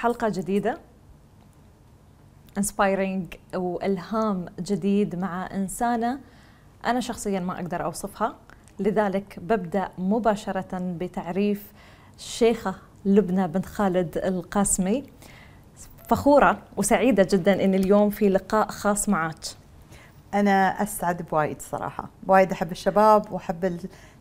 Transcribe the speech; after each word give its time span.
حلقة 0.00 0.28
جديدة. 0.28 0.78
inspiring 2.58 3.34
وإلهام 3.54 4.46
جديد 4.60 5.16
مع 5.16 5.54
إنسانة 5.54 6.18
أنا 6.84 7.00
شخصيا 7.00 7.40
ما 7.40 7.54
أقدر 7.54 7.84
أوصفها. 7.84 8.36
لذلك 8.78 9.38
ببدأ 9.42 9.88
مباشرة 9.98 10.68
بتعريف 10.72 11.72
الشيخة 12.16 12.74
لبنى 13.04 13.48
بنت 13.48 13.66
خالد 13.66 14.18
القاسمي. 14.18 15.04
فخورة 16.08 16.62
وسعيدة 16.76 17.28
جدا 17.32 17.64
ان 17.64 17.74
اليوم 17.74 18.10
في 18.10 18.28
لقاء 18.28 18.68
خاص 18.68 19.08
معك. 19.08 19.44
أنا 20.34 20.82
أسعد 20.82 21.22
بوايد 21.22 21.62
صراحة. 21.62 22.08
وايد 22.26 22.52
أحب 22.52 22.72
الشباب 22.72 23.32
وأحب 23.32 23.64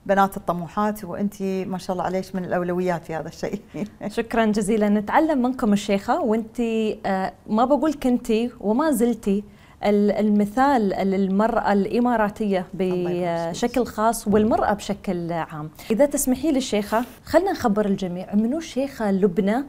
البنات 0.10 0.38
الطموحات 0.38 1.04
وأنت 1.04 1.42
ما 1.42 1.78
شاء 1.78 1.94
الله 1.94 2.04
عليك 2.04 2.36
من 2.36 2.46
الأولويات 2.46 3.06
في 3.06 3.16
هذا 3.16 3.28
الشيء. 3.28 3.62
شكرا 4.18 4.46
جزيلا. 4.46 4.90
نتعلم 4.90 5.42
منكم 5.42 5.74
الشيخة 5.74 6.22
وأنت 6.22 6.60
آه، 6.60 7.34
ما 7.50 7.66
بقول 7.66 7.94
كنتي 7.94 8.50
وما 8.60 8.92
زلتي 8.92 9.44
المثال 9.84 10.82
للمرأة 10.90 11.74
الإماراتية 11.74 12.66
بشكل 12.74 13.86
خاص 13.86 14.28
والمرأة 14.28 14.74
بشكل 14.74 15.32
عام. 15.32 15.70
إذا 15.92 16.06
تسمحي 16.06 16.52
لي 16.52 16.58
الشيخة 16.58 17.06
خلنا 17.26 17.52
نخبر 17.52 17.86
الجميع 17.86 18.36
منو 18.36 18.58
الشيخة 18.58 19.12
لبنى. 19.12 19.64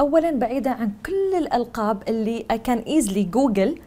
أولا 0.00 0.30
بعيدة 0.30 0.70
عن 0.70 0.90
كل 1.06 1.38
الألقاب 1.38 2.02
اللي 2.08 2.46
I 2.52 2.56
can 2.56 2.88
easily 2.88 3.18
جوجل 3.18 3.78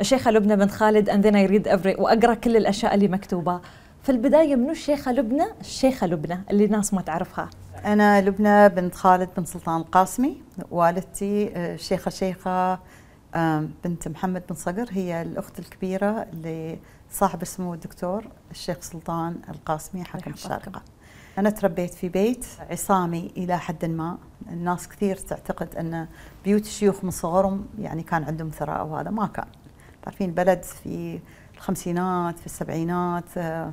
الشيخة 0.00 0.30
لبنى 0.30 0.56
بنت 0.56 0.70
خالد 0.70 1.10
and 1.10 1.24
then 1.24 1.34
I 1.34 1.52
read 1.52 1.72
every 1.72 2.00
وأقرأ 2.00 2.34
كل 2.34 2.56
الأشياء 2.56 2.94
اللي 2.94 3.08
مكتوبة. 3.08 3.60
في 4.04 4.12
البداية 4.12 4.56
منو 4.56 4.70
الشيخة 4.70 5.12
لبنى؟ 5.12 5.44
الشيخة 5.60 6.06
لبنى 6.06 6.40
اللي 6.50 6.64
الناس 6.64 6.94
ما 6.94 7.02
تعرفها. 7.02 7.50
أنا 7.84 8.20
لبنى 8.20 8.68
بنت 8.68 8.94
خالد 8.94 9.28
بن 9.36 9.44
سلطان 9.44 9.80
القاسمي 9.80 10.42
والدتي 10.70 11.56
الشيخة 11.56 12.10
شيخة 12.10 12.74
بنت 13.84 14.08
محمد 14.08 14.42
بن 14.48 14.54
صقر 14.54 14.86
هي 14.90 15.22
الأخت 15.22 15.58
الكبيرة 15.58 16.26
لصاحب 17.10 17.42
اسمه 17.42 17.74
الدكتور 17.74 18.24
الشيخ 18.50 18.80
سلطان 18.80 19.36
القاسمي 19.48 20.04
حاكم 20.04 20.30
الشارقة. 20.30 20.82
أنا 21.38 21.50
تربيت 21.50 21.94
في 21.94 22.08
بيت 22.08 22.46
عصامي 22.70 23.32
إلى 23.36 23.58
حد 23.58 23.84
ما. 23.84 24.18
الناس 24.50 24.88
كثير 24.88 25.16
تعتقد 25.16 25.76
أن 25.76 26.06
بيوت 26.44 26.62
الشيوخ 26.62 27.04
من 27.04 27.10
صغرهم 27.10 27.66
يعني 27.78 28.02
كان 28.02 28.24
عندهم 28.24 28.50
ثراء 28.50 28.86
وهذا 28.86 29.10
ما 29.10 29.26
كان. 29.26 29.46
تعرفين 30.02 30.30
بلد 30.30 30.62
في 30.62 31.20
الخمسينات 31.54 32.38
في 32.38 32.46
السبعينات 32.46 33.24
آه، 33.36 33.72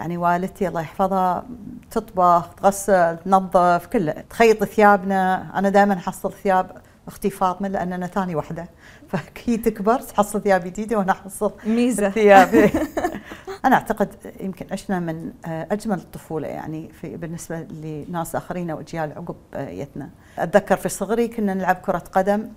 يعني 0.00 0.16
والدتي 0.16 0.68
الله 0.68 0.80
يحفظها 0.80 1.44
تطبخ 1.90 2.54
تغسل 2.54 3.16
تنظف 3.24 3.86
كله 3.92 4.12
تخيط 4.30 4.64
ثيابنا. 4.64 5.50
أنا 5.58 5.68
دائما 5.68 5.94
أحصل 5.94 6.32
ثياب 6.32 6.70
أختي 7.08 7.30
فاطمة 7.30 7.68
لأننا 7.68 8.06
ثاني 8.06 8.34
وحدة. 8.34 8.68
فهي 9.08 9.56
تكبر 9.56 10.00
تحصل 10.00 10.42
ثياب 10.42 10.64
جديدة 10.64 10.98
وأنا 10.98 11.12
أحصل 11.12 11.52
ميزة. 11.66 12.10
ثياب 12.10 12.70
أنا 13.64 13.76
أعتقد 13.76 14.08
يمكن 14.40 14.66
عشنا 14.72 15.00
من 15.00 15.32
أجمل 15.44 15.98
الطفولة 15.98 16.48
يعني 16.48 16.88
في 17.00 17.16
بالنسبة 17.16 17.60
لناس 17.60 18.36
آخرين 18.36 18.70
واجيال 18.70 19.12
عقب 19.12 19.36
يتنا. 19.54 20.10
أتذكر 20.38 20.76
في 20.76 20.88
صغري 20.88 21.28
كنا 21.28 21.54
نلعب 21.54 21.76
كرة 21.76 22.04
قدم. 22.12 22.48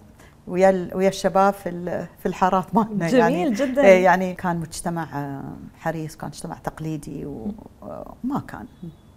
ويا 0.47 0.89
ويا 0.93 1.09
الشباب 1.09 1.53
في 1.53 1.69
في 2.19 2.25
الحارات 2.25 2.75
مالنا. 2.75 3.07
جميل 3.07 3.19
يعني 3.19 3.51
جدا. 3.51 3.81
إيه، 3.81 4.03
يعني 4.03 4.33
كان 4.33 4.57
مجتمع 4.57 5.03
آه، 5.13 5.43
حريص 5.79 6.15
كان 6.15 6.29
مجتمع 6.29 6.55
تقليدي 6.63 7.25
وما 7.25 8.39
كان 8.47 8.65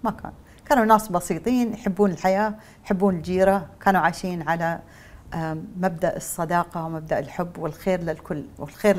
ما 0.04 0.10
كان. 0.10 0.32
كانوا 0.66 0.84
ناس 0.84 1.08
بسيطين 1.08 1.72
يحبون 1.72 2.10
الحياة 2.10 2.54
يحبون 2.84 3.14
الجيرة 3.16 3.66
كانوا 3.80 4.00
عايشين 4.00 4.48
على 4.48 4.78
مبدأ 5.80 6.16
الصداقة 6.16 6.84
ومبدأ 6.84 7.18
الحب 7.18 7.58
والخير 7.58 8.00
للكل 8.00 8.44
والخير 8.58 8.96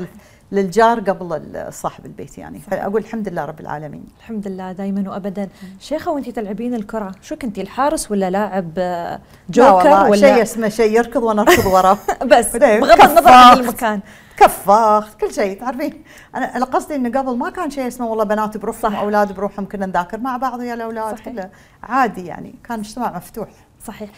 للجار 0.52 1.00
قبل 1.00 1.66
صاحب 1.72 2.06
البيت 2.06 2.38
يعني. 2.38 2.58
صحيح. 2.58 2.80
فأقول 2.80 3.00
الحمد 3.02 3.28
لله 3.28 3.44
رب 3.44 3.60
العالمين. 3.60 4.04
الحمد 4.18 4.48
لله 4.48 4.72
دائما 4.72 5.10
وابدا. 5.10 5.48
شيخة 5.80 6.10
وانت 6.12 6.30
تلعبين 6.30 6.74
الكرة 6.74 7.12
شو 7.22 7.36
كنتي 7.36 7.60
الحارس 7.60 8.10
ولا 8.10 8.30
لاعب 8.30 8.70
آه، 8.78 9.20
جوكر 9.50 10.10
ولا؟ 10.10 10.16
شيء 10.16 10.42
اسمه 10.42 10.68
شيء 10.68 10.96
يركض 10.96 11.22
وأنا 11.22 11.42
اركض 11.42 11.66
وراه 11.66 11.98
بس 12.32 12.56
بغض 12.56 13.00
النظر 13.00 13.32
عن 13.32 13.60
المكان. 13.60 14.00
كفاخ 14.36 15.14
كل 15.14 15.34
شيء 15.34 15.60
تعرفين؟ 15.60 16.02
أنا 16.34 16.64
قصدي 16.64 16.94
إنه 16.94 17.20
قبل 17.20 17.36
ما 17.36 17.50
كان 17.50 17.70
شيء 17.70 17.86
اسمه 17.86 18.06
والله 18.06 18.24
بنات 18.24 18.56
بروحهم 18.56 18.94
أولاد 18.94 19.32
بروحهم 19.32 19.68
كنا 19.68 19.86
نذاكر 19.86 20.18
مع 20.18 20.36
بعض 20.36 20.58
ويا 20.58 20.74
الأولاد 20.74 21.50
عادي 21.82 22.26
يعني 22.26 22.54
كان 22.64 22.80
اجتماع 22.80 23.16
مفتوح. 23.16 23.48
صحيح. 23.84 24.10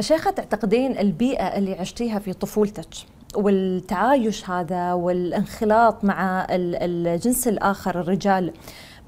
شيخة 0.00 0.30
تعتقدين 0.30 0.98
البيئة 0.98 1.58
اللي 1.58 1.74
عشتيها 1.74 2.18
في 2.18 2.32
طفولتك 2.32 2.88
والتعايش 3.34 4.50
هذا 4.50 4.92
والانخلاط 4.92 6.04
مع 6.04 6.46
الجنس 6.50 7.48
الآخر 7.48 8.00
الرجال 8.00 8.52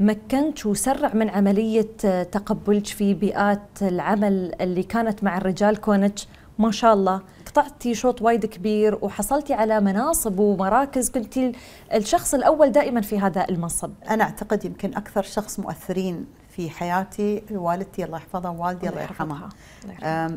مكنت 0.00 0.66
وسرع 0.66 1.14
من 1.14 1.30
عملية 1.30 1.96
تقبلك 2.22 2.86
في 2.86 3.14
بيئات 3.14 3.82
العمل 3.82 4.54
اللي 4.60 4.82
كانت 4.82 5.24
مع 5.24 5.38
الرجال 5.38 5.80
كونك 5.80 6.14
ما 6.58 6.70
شاء 6.70 6.94
الله 6.94 7.20
قطعتي 7.46 7.94
شوط 7.94 8.22
وايد 8.22 8.46
كبير 8.46 8.98
وحصلتي 9.02 9.54
على 9.54 9.80
مناصب 9.80 10.38
ومراكز 10.38 11.10
كنتي 11.10 11.52
الشخص 11.94 12.34
الأول 12.34 12.72
دائما 12.72 13.00
في 13.00 13.18
هذا 13.18 13.46
المنصب. 13.48 13.90
أنا 14.10 14.24
أعتقد 14.24 14.64
يمكن 14.64 14.94
أكثر 14.94 15.22
شخص 15.22 15.60
مؤثرين 15.60 16.26
في 16.56 16.70
حياتي 16.70 17.42
والدتي 17.50 18.04
الله 18.04 18.18
يحفظها 18.18 18.50
ووالدي 18.50 18.88
الله 18.88 19.02
يرحمها. 19.02 19.48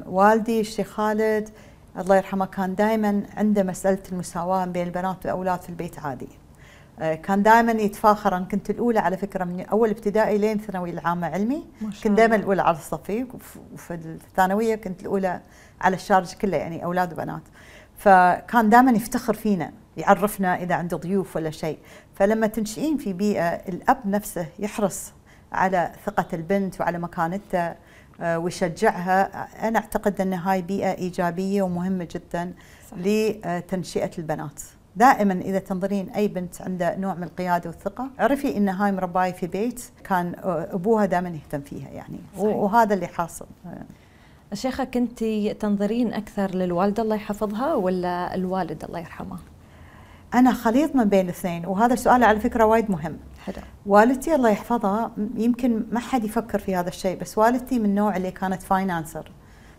والدي 0.06 0.62
الشيخ 0.62 0.88
خالد 0.88 1.50
الله 1.98 2.16
يرحمه 2.16 2.46
كان 2.46 2.76
دائما 2.76 3.24
عنده 3.38 3.64
مسألة 3.64 4.04
المساواة 4.12 4.66
بين 4.66 4.88
البنات 4.88 5.18
والأولاد 5.26 5.62
في 5.62 5.70
البيت 5.70 6.00
عادي. 6.00 6.28
كان 6.98 7.44
دائما 7.44 7.72
يتفاخر. 7.72 8.38
أنا 8.38 8.46
كنت 8.46 8.70
الأولى 8.70 9.00
على 9.00 9.18
فكرة 9.18 9.44
من 9.44 9.66
أول 9.66 9.90
ابتدائي 9.90 10.38
لين 10.38 10.60
الثانويه 10.60 10.92
العامة 10.92 11.28
علمي. 11.28 11.66
كنت 12.04 12.18
دائما 12.18 12.36
الأولى 12.36 12.62
على 12.62 12.78
الصفي 12.78 13.28
وفي 13.74 13.94
الثانوية 13.94 14.76
كنت 14.76 15.02
الأولى 15.02 15.42
على 15.82 15.96
الشارج 15.96 16.34
كله 16.34 16.58
يعني 16.58 16.86
أولاد 16.86 17.14
وبنات. 17.14 17.44
فكان 17.98 18.70
دائما 18.70 18.92
يفتخر 18.92 19.34
فينا 19.34 19.72
يعرفنا 19.98 20.64
إذا 20.64 20.76
عنده 20.76 20.98
ضيوف 20.98 21.36
ولا 21.36 21.50
شيء. 21.50 21.78
فلما 22.16 22.48
تنشئين 22.48 22.98
في 22.98 23.14
بيئة 23.14 23.50
الأب 23.50 23.98
نفسه 24.06 24.46
يحرص 24.60 25.14
على 25.58 25.92
ثقة 26.06 26.26
البنت 26.34 26.82
وعلى 26.82 27.00
مكانتها 27.00 27.76
آه، 28.22 28.40
ويشجعها 28.40 29.48
أنا 29.68 29.80
أعتقد 29.80 30.22
أن 30.22 30.34
هاي 30.34 30.62
بيئة 30.62 30.94
إيجابية 30.94 31.62
ومهمة 31.62 32.08
جدا 32.16 32.54
صح. 32.92 32.98
لتنشئة 32.98 34.12
البنات 34.18 34.62
دائما 34.96 35.34
إذا 35.34 35.60
تنظرين 35.60 36.10
أي 36.10 36.28
بنت 36.28 36.62
عندها 36.62 36.96
نوع 36.96 37.14
من 37.14 37.24
القيادة 37.24 37.70
والثقة 37.70 38.10
اعرفي 38.20 38.58
إن 38.58 38.70
هاي 38.70 38.92
مرباية 38.92 39.32
في 39.32 39.48
بيت 39.48 39.84
كان 40.04 40.36
أبوها 40.44 41.06
دائما 41.06 41.30
يهتم 41.30 41.62
فيها 41.62 41.90
يعني 41.90 42.18
صحيح. 42.38 42.56
وهذا 42.56 42.94
اللي 42.94 43.08
حاصل 43.08 43.46
شيخة 44.54 44.84
كنت 44.84 45.24
تنظرين 45.60 46.14
أكثر 46.14 46.56
للوالده 46.56 47.04
الله 47.04 47.16
يحفظها 47.16 47.74
ولا 47.74 48.36
الوالد 48.36 48.84
الله 48.84 49.00
يرحمه؟ 49.00 49.38
أنا 50.34 50.54
خليط 50.54 50.96
من 50.96 51.04
بين 51.04 51.26
الاثنين 51.26 51.66
وهذا 51.66 51.94
السؤال 51.94 52.24
على 52.24 52.40
فكرة 52.40 52.66
وايد 52.66 52.92
مهم. 52.92 53.18
حلو. 53.46 53.56
والدتي 53.86 54.36
الله 54.36 54.50
يحفظها 54.50 55.12
يمكن 55.36 55.84
ما 55.92 56.00
حد 56.00 56.24
يفكر 56.24 56.60
في 56.60 56.76
هذا 56.76 56.90
الشيء 56.90 57.20
بس 57.20 57.38
والدتي 57.38 57.80
من 57.80 57.86
النوع 57.86 58.16
اللي 58.16 58.32
كانت 58.32 58.64
فاينانسر. 58.64 59.32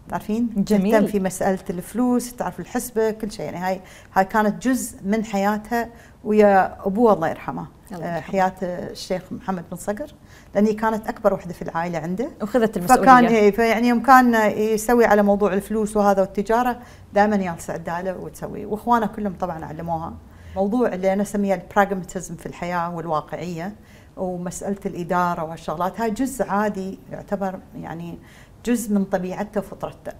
تعرفين؟ 0.08 0.50
جميل. 0.56 0.92
تهتم 0.92 1.06
في 1.06 1.20
مسألة 1.20 1.58
الفلوس 1.70 2.37
تعرف 2.37 2.60
الحسبة 2.60 3.10
كل 3.10 3.31
شيء. 3.32 3.44
يعني 3.44 3.56
هاي 3.56 3.81
هاي 4.14 4.25
كانت 4.25 4.69
جزء 4.69 4.98
من 5.04 5.25
حياتها 5.25 5.88
ويا 6.25 6.87
ابوها 6.87 7.14
الله 7.14 7.28
يرحمه. 7.28 7.66
آه، 8.03 8.20
حياة 8.20 8.54
الشيخ 8.62 9.22
محمد 9.31 9.64
بن 9.70 9.76
صقر 9.76 10.14
لأني 10.54 10.72
كانت 10.72 11.08
أكبر 11.08 11.34
وحدة 11.34 11.53
في 11.53 11.62
العائلة 11.62 11.98
عنده. 11.98 12.28
وخذت 12.42 12.76
المسؤولية. 12.76 13.03
فكان 13.03 13.25
إيه 13.25 13.50
فيعني 13.50 13.88
يوم 13.88 14.03
كان 14.03 14.34
يسوي 14.56 15.04
على 15.04 15.22
موضوع 15.22 15.53
الفلوس 15.53 15.97
وهذا 15.97 16.20
والتجارة 16.20 16.78
دائما 17.14 17.37
جالسه 17.37 17.72
عداله 17.72 18.17
وتسوي. 18.17 18.67
وإخوانه 18.67 19.06
كلهم 19.06 19.34
طبعا 19.40 19.64
علموها. 19.64 20.14
موضوع 20.58 20.88
اللي 20.88 21.12
أنا 21.12 21.22
أسميه 21.22 21.55
البراغماتيزم 21.55 22.37
في 22.37 22.46
الحياة 22.46 22.94
والواقعية 22.96 23.72
ومسألة 24.16 24.76
الإدارة 24.87 25.44
والشغلات. 25.44 26.00
هاي 26.00 26.10
جزء 26.10 26.44
عادي 26.49 26.99
يعتبر 27.12 27.58
يعني 27.81 28.19
جزء 28.66 28.93
من 28.94 29.05
طبيعته 29.05 29.60
وفطرته. 29.60 30.12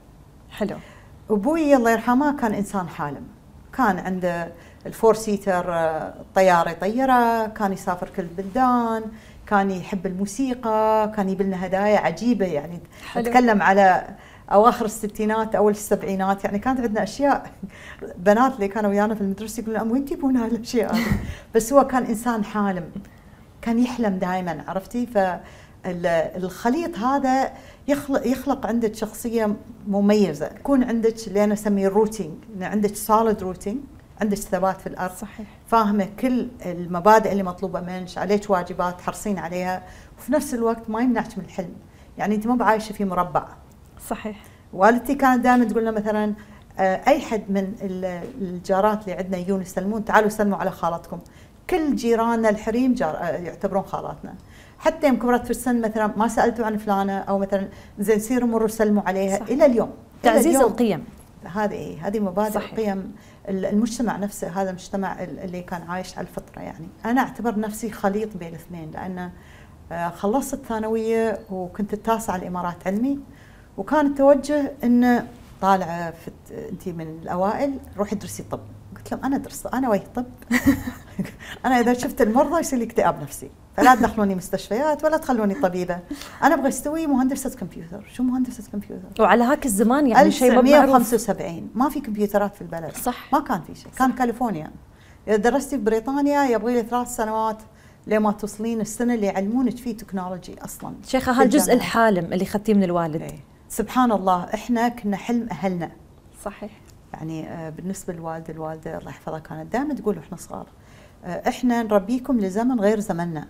حلو. 0.50 0.76
أبوي 1.31 1.76
الله 1.76 1.90
يرحمه 1.90 2.37
كان 2.40 2.55
إنسان 2.55 2.88
حالم. 2.88 3.26
كان 3.73 3.99
عنده 3.99 4.52
الفور 4.87 5.14
سيتر 5.14 5.64
طيارة 6.35 6.70
يطيره 6.70 7.46
كان 7.46 7.73
يسافر 7.73 8.08
كل 8.17 8.23
البلدان 8.23 9.02
كان 9.46 9.70
يحب 9.70 10.06
الموسيقى 10.06 11.12
كان 11.17 11.29
يجيب 11.29 11.43
لنا 11.43 11.67
هدايا 11.67 11.99
عجيبة 11.99 12.46
يعني. 12.46 12.81
حلو. 13.12 13.23
أتكلم 13.23 13.62
على 13.62 14.05
اواخر 14.53 14.85
الستينات 14.85 15.55
أو 15.55 15.69
السبعينات 15.69 16.45
يعني 16.45 16.59
كانت 16.59 16.81
عندنا 16.81 17.03
أشياء 17.03 17.50
بنات 18.27 18.55
اللي 18.55 18.69
كانوا 18.69 18.91
ويانا 18.91 19.15
في 19.15 19.21
المدرسة 19.21 19.62
يقولون 19.62 19.93
وين 19.93 20.05
تجيبون 20.05 20.37
هالأشياء؟ 20.37 20.97
بس 21.55 21.73
هو 21.73 21.87
كان 21.87 22.05
إنسان 22.05 22.45
حالم 22.45 22.91
كان 23.62 23.79
يحلم 23.79 24.19
دائما 24.19 24.65
عرفتي؟ 24.69 25.06
ف 25.06 25.19
الخليط 25.87 26.99
هذا 26.99 27.53
يخلق 27.89 28.27
يخلق 28.27 28.67
عندك 28.67 28.95
شخصية 28.95 29.56
مميزة. 29.87 30.47
يكون 30.47 30.85
عندك 30.85 31.29
اللي 31.29 31.45
أنا 31.45 31.55
أسميه 31.55 31.87
ال 31.87 31.93
rooting 31.93 32.35
عندك 32.61 32.97
solid 32.96 33.43
rooting 33.43 33.79
عندك 34.21 34.37
ثبات 34.37 34.81
في 34.81 34.87
الأرض. 34.87 35.15
صحيح. 35.15 35.47
فاهمة 35.67 36.09
كل 36.21 36.49
المبادئ 36.67 37.33
اللي 37.33 37.43
مطلوبة 37.43 37.81
منك 37.81 38.19
عليك 38.19 38.50
واجبات 38.50 38.99
تحرصين 38.99 39.39
عليها 39.39 39.83
وفي 40.19 40.33
نفس 40.33 40.55
الوقت 40.55 40.91
ما 40.91 41.00
يمنعك 41.00 41.39
من 41.39 41.45
الحلم. 41.45 41.75
يعني 42.19 42.35
أنت 42.35 42.47
ما 42.47 42.55
بعايشة 42.55 42.93
في 42.93 43.05
مربع. 43.05 43.49
صحيح. 44.09 44.43
والدتي 44.73 45.15
كانت 45.15 45.45
دائما 45.45 45.65
تقول 45.65 45.83
لنا 45.83 45.91
مثلا 45.91 46.35
آه، 46.79 47.00
أي 47.09 47.21
حد 47.21 47.43
من 47.49 47.75
الجارات 48.41 49.03
اللي 49.03 49.12
عندنا 49.12 49.37
يجون 49.37 49.62
يسلمون 49.62 50.05
تعالوا 50.05 50.29
سلموا 50.29 50.59
على 50.59 50.71
خالتكم. 50.71 51.19
كل 51.71 51.97
جيراننا 51.97 52.49
الحريم 52.49 52.95
جار 52.95 53.17
آه، 53.17 53.29
يعتبرون 53.29 53.83
خالاتنا. 53.83 54.35
حتى 54.79 55.06
يوم 55.06 55.17
كبرت 55.17 55.45
في 55.45 55.50
السن 55.50 55.81
مثلا 55.81 56.06
ما 56.17 56.29
سألتوا 56.29 56.67
عن 56.67 56.77
فلانة 56.77 57.19
أو 57.19 57.39
مثلا 57.39 57.69
زين 57.99 58.19
سيروا 58.19 58.49
مروا 58.49 58.69
سلموا 58.69 59.03
عليها. 59.06 59.39
صح. 59.39 59.47
إلى 59.47 59.67
اليوم 59.67 59.91
تعزيز 60.23 60.47
اليوم. 60.47 60.71
القيم. 60.71 61.05
هذه 61.45 61.73
إيه 61.73 62.06
هذه 62.06 62.21
مبادئ 62.21 62.55
صحيح. 62.55 62.75
قيم 62.75 63.12
المجتمع 63.49 64.17
نفسه 64.17 64.49
هذا 64.49 64.71
المجتمع 64.71 65.23
اللي 65.23 65.62
كان 65.62 65.83
عايش 65.83 66.19
على 66.19 66.27
الفطرة 66.27 66.62
يعني. 66.62 66.89
أنا 67.05 67.21
أعتبر 67.21 67.59
نفسي 67.59 67.91
خليط 67.91 68.37
بين 68.37 68.49
الاثنين 68.49 68.91
لأن 68.91 69.31
آه، 69.93 70.09
خلصت 70.09 70.55
الثانويه 70.55 71.39
وكنت 71.50 71.93
التاسعة 71.93 72.37
الإمارات 72.37 72.87
علمي. 72.87 73.19
وكان 73.78 74.06
التوجه 74.06 74.72
إنه 74.84 75.26
طالعة 75.62 76.14
أنت 76.50 76.88
من 76.88 77.19
الأوائل 77.22 77.78
روحي 77.98 78.16
ادرسي 78.16 78.42
طب. 78.42 78.60
قلت 78.96 79.12
لهم 79.12 79.25
أنا 79.25 79.36
ادرس 79.36 79.66
أنا 79.66 79.90
وين 79.90 80.02
طب. 80.14 80.26
أنا 81.66 81.80
إذا 81.80 81.92
شفت 81.92 82.22
المرضى 82.22 82.60
يصير 82.60 82.78
لي 82.78 82.84
اكتئاب 82.84 83.22
نفسي. 83.22 83.50
فلا 83.76 83.94
تدخلوني 83.94 84.34
مستشفيات 84.34 85.04
ولا 85.04 85.16
تخلوني 85.16 85.54
طبيبة. 85.54 85.98
أنا 86.42 86.54
أبغى 86.54 86.69
أستوي 86.69 87.06
مهندسة 87.06 87.50
كمبيوتر. 87.50 88.04
شو 88.14 88.22
مهندسة 88.22 88.64
كمبيوتر؟ 88.72 89.22
وعلى 89.22 89.44
هاك 89.44 89.66
الزمان 89.66 90.06
يعني 90.06 90.30
شيء 90.30 90.58
1975 90.60 91.70
ما 91.75 91.88
في 91.88 92.00
كمبيوترات 92.00 92.54
في 92.54 92.62
البلد. 92.62 92.96
صح. 92.96 93.32
ما 93.32 93.40
كان 93.40 93.60
في 93.62 93.75
شيء. 93.75 93.92
كان 93.98 94.12
كاليفورنيا. 94.12 94.70
إذا 95.28 95.36
درستي 95.36 95.76
في 95.76 95.84
بريطانيا 95.84 96.44
يبغي 96.44 96.75
لي 96.75 96.82
ثلاث 96.82 97.16
سنوات 97.16 97.58
لما 98.06 98.32
توصلين 98.32 98.80
السنة 98.80 99.14
اللي 99.14 99.26
يعلمونك 99.26 99.76
فيه 99.76 99.96
technology 99.96 100.56
أصلا. 100.64 100.94
شيخة 101.06 101.32
هالجزء 101.32 101.72
الحالم 101.72 102.32
اللي 102.32 102.44
اخذتيه 102.44 102.75
من 102.75 102.82
الوالد. 102.82 103.22
إيه. 103.22 103.48
سبحان 103.69 104.12
الله 104.12 104.44
إحنا 104.55 104.88
كنا 104.88 105.17
حلم 105.17 105.49
أهلنا. 105.50 105.91
صحيح. 106.44 106.70
يعني 107.15 107.49
آه، 107.49 107.70
بالنسبة 107.70 108.12
للوالدة 108.12 108.55
الوالدة 108.55 108.99
الله 108.99 109.11
يحفظها 109.11 109.38
كانت 109.38 109.73
دائما 109.73 109.94
تقول 109.94 110.19
وإحنا 110.19 110.37
صغار 110.37 110.67
آه، 111.25 111.49
إحنا 111.49 111.82
نربيكم 111.82 112.41
لزمن 112.41 112.81
غير 112.81 113.00
زمننا. 113.00 113.47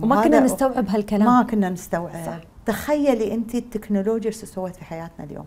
وما 0.00 0.24
كنا 0.24 0.40
نستوعب 0.40 0.88
هالكلام. 0.88 1.26
ما 1.26 1.42
كنا 1.42 1.70
نستوعب. 1.70 2.26
صح. 2.26 2.40
تخيلي 2.66 3.34
أنت 3.34 3.54
التكنولوجيا 3.54 4.30
شو 4.30 4.46
سوت 4.46 4.76
في 4.76 4.84
حياتنا 4.84 5.24
اليوم. 5.24 5.46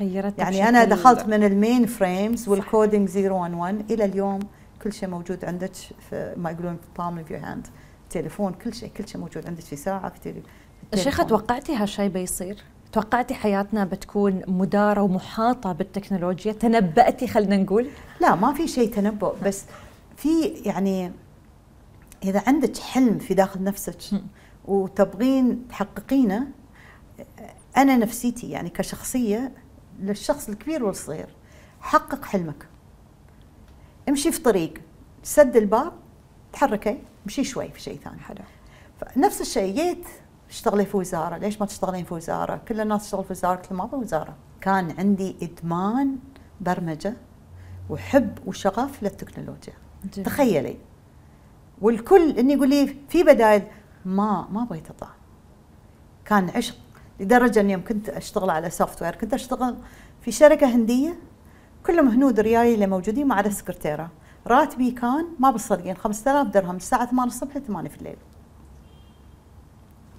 غيرت 0.00 0.38
يعني 0.38 0.68
أنا 0.68 0.84
دخلت 0.84 1.26
من 1.26 1.44
ال 1.44 1.86
mainframes 1.86 2.48
وال 2.48 2.63
coding 2.63 3.08
011 3.08 3.84
إلى 3.90 4.04
اليوم 4.04 4.40
كل 4.82 4.92
شيء 4.92 5.08
موجود 5.08 5.44
عندك 5.44 5.74
في 6.10 6.34
ما 6.36 6.50
يقولون 6.50 6.76
في 6.76 6.88
palm 6.98 7.18
of 7.18 7.30
your 7.30 7.40
hand 7.40 7.66
تليفون 8.10 8.52
كل 8.52 8.74
شيء 8.74 8.90
كل 8.96 9.08
شيء 9.08 9.20
موجود 9.20 9.46
عندك 9.46 9.62
في 9.62 9.76
ساعة 9.76 10.08
في 10.08 10.20
تليفون 10.20 10.42
شيخة 10.94 11.24
توقعتي 11.24 11.76
هالشيء 11.76 12.08
بيصير؟ 12.08 12.64
توقعتي 12.92 13.34
حياتنا 13.34 13.84
بتكون 13.84 14.42
مدارة 14.46 15.02
ومحاطة 15.02 15.72
بالتكنولوجيا؟ 15.72 16.52
تنبأتي 16.52 17.26
خلينا 17.26 17.56
نقول؟ 17.56 17.88
لا 18.20 18.34
ما 18.34 18.52
في 18.52 18.68
شيء 18.68 18.94
تنبؤ 18.94 19.34
بس 19.44 19.64
في 20.16 20.46
يعني 20.46 21.12
إذا 22.24 22.42
عندك 22.46 22.78
حلم 22.78 23.18
في 23.18 23.34
داخل 23.34 23.64
نفسك 23.64 23.96
وتبغين 24.64 25.68
تحققينه 25.68 26.46
أنا 27.76 27.96
نفسيتي 27.96 28.50
يعني 28.50 28.70
كشخصية 28.70 29.52
للشخص 30.00 30.48
الكبير 30.48 30.84
والصغير 30.84 31.28
حقق 31.80 32.24
حلمك. 32.24 32.66
امشي 34.08 34.32
في 34.32 34.40
طريق 34.40 34.74
سد 35.22 35.56
الباب 35.56 35.92
تحركي 36.52 36.98
امشي 37.24 37.44
شوي 37.44 37.68
في 37.68 37.80
شيء 37.80 38.00
ثاني. 38.04 38.20
حلو. 38.20 38.38
نفس 39.16 39.40
الشيء 39.40 39.74
جيت 39.74 40.04
تشتغلي 40.48 40.84
في 40.84 40.96
وزارة؟ 40.96 41.36
ليش 41.36 41.60
ما 41.60 41.66
تشتغلين 41.66 42.04
في 42.04 42.14
وزارة؟ 42.14 42.60
كل 42.68 42.80
الناس 42.80 43.04
تشتغل 43.04 43.24
في 43.24 43.32
وزارة 43.32 43.62
ما 43.70 43.84
أبغى 43.84 44.00
وزارة. 44.00 44.34
كان 44.60 44.94
عندي 44.98 45.36
إدمان 45.42 46.16
برمجة 46.60 47.14
وحب 47.90 48.38
وشغف 48.46 49.02
للتكنولوجيا. 49.02 49.72
جميل. 50.04 50.26
تخيلي. 50.26 50.76
والكل 51.80 52.52
يقول 52.52 52.68
لي 52.68 52.96
في 53.08 53.22
بدائل. 53.22 53.62
ما 54.04 54.48
ما 54.52 54.64
بغيت 54.64 54.90
أطلع. 54.90 55.10
كان 56.24 56.50
عشق. 56.50 56.74
لدرجة 57.20 57.60
إني 57.60 57.72
يوم 57.72 57.84
كنت 57.84 58.08
أشتغل 58.08 58.50
على 58.50 58.70
software 58.70 59.14
كنت 59.14 59.34
أشتغل 59.34 59.76
في 60.20 60.32
شركة 60.32 60.66
هندية. 60.66 61.18
كلهم 61.86 62.08
هنود 62.08 62.40
رياي 62.40 62.74
اللي 62.74 62.86
موجودين 62.86 63.26
ما 63.28 63.34
عدا 63.34 63.48
السكرتيرة. 63.48 64.10
راتبي 64.46 64.90
كان 64.90 65.26
ما 65.38 65.50
بتصدقين 65.50 65.96
5000 65.96 66.46
درهم 66.46 66.76
الساعة 66.76 67.06
8 67.06 67.32
الصبح 67.32 67.56
ل 67.56 67.62
8 67.62 67.88
في 67.88 67.96
الليل. 67.98 68.16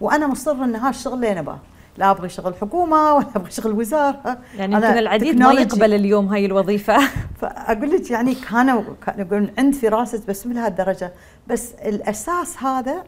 وأنا 0.01 0.27
مصر 0.27 0.51
إن 0.51 0.75
هذا 0.75 0.89
الشغل 0.89 1.13
اللي 1.13 1.31
أنا 1.31 1.39
ابغاه 1.39 1.59
لا 1.97 2.11
أبغى 2.11 2.29
شغل 2.29 2.55
حكومة 2.55 3.13
ولا 3.15 3.27
أبغى 3.35 3.51
شغل 3.51 3.71
وزارة. 3.71 4.37
يعني 4.57 4.73
يمكن 4.73 4.85
العديد 4.85 5.39
ما 5.39 5.51
يقبل 5.51 5.93
اليوم 5.93 6.27
هاي 6.27 6.45
الوظيفة. 6.45 6.99
فأقول 7.41 7.91
لك 7.91 8.11
يعني 8.11 8.35
كانوا 8.35 8.83
يقولون 9.17 9.51
عند 9.57 9.75
فراسة 9.75 10.21
بس 10.27 10.47
لهالدرجة. 10.47 11.13
بس 11.47 11.73
الأساس 11.73 12.63
هذا 12.63 13.03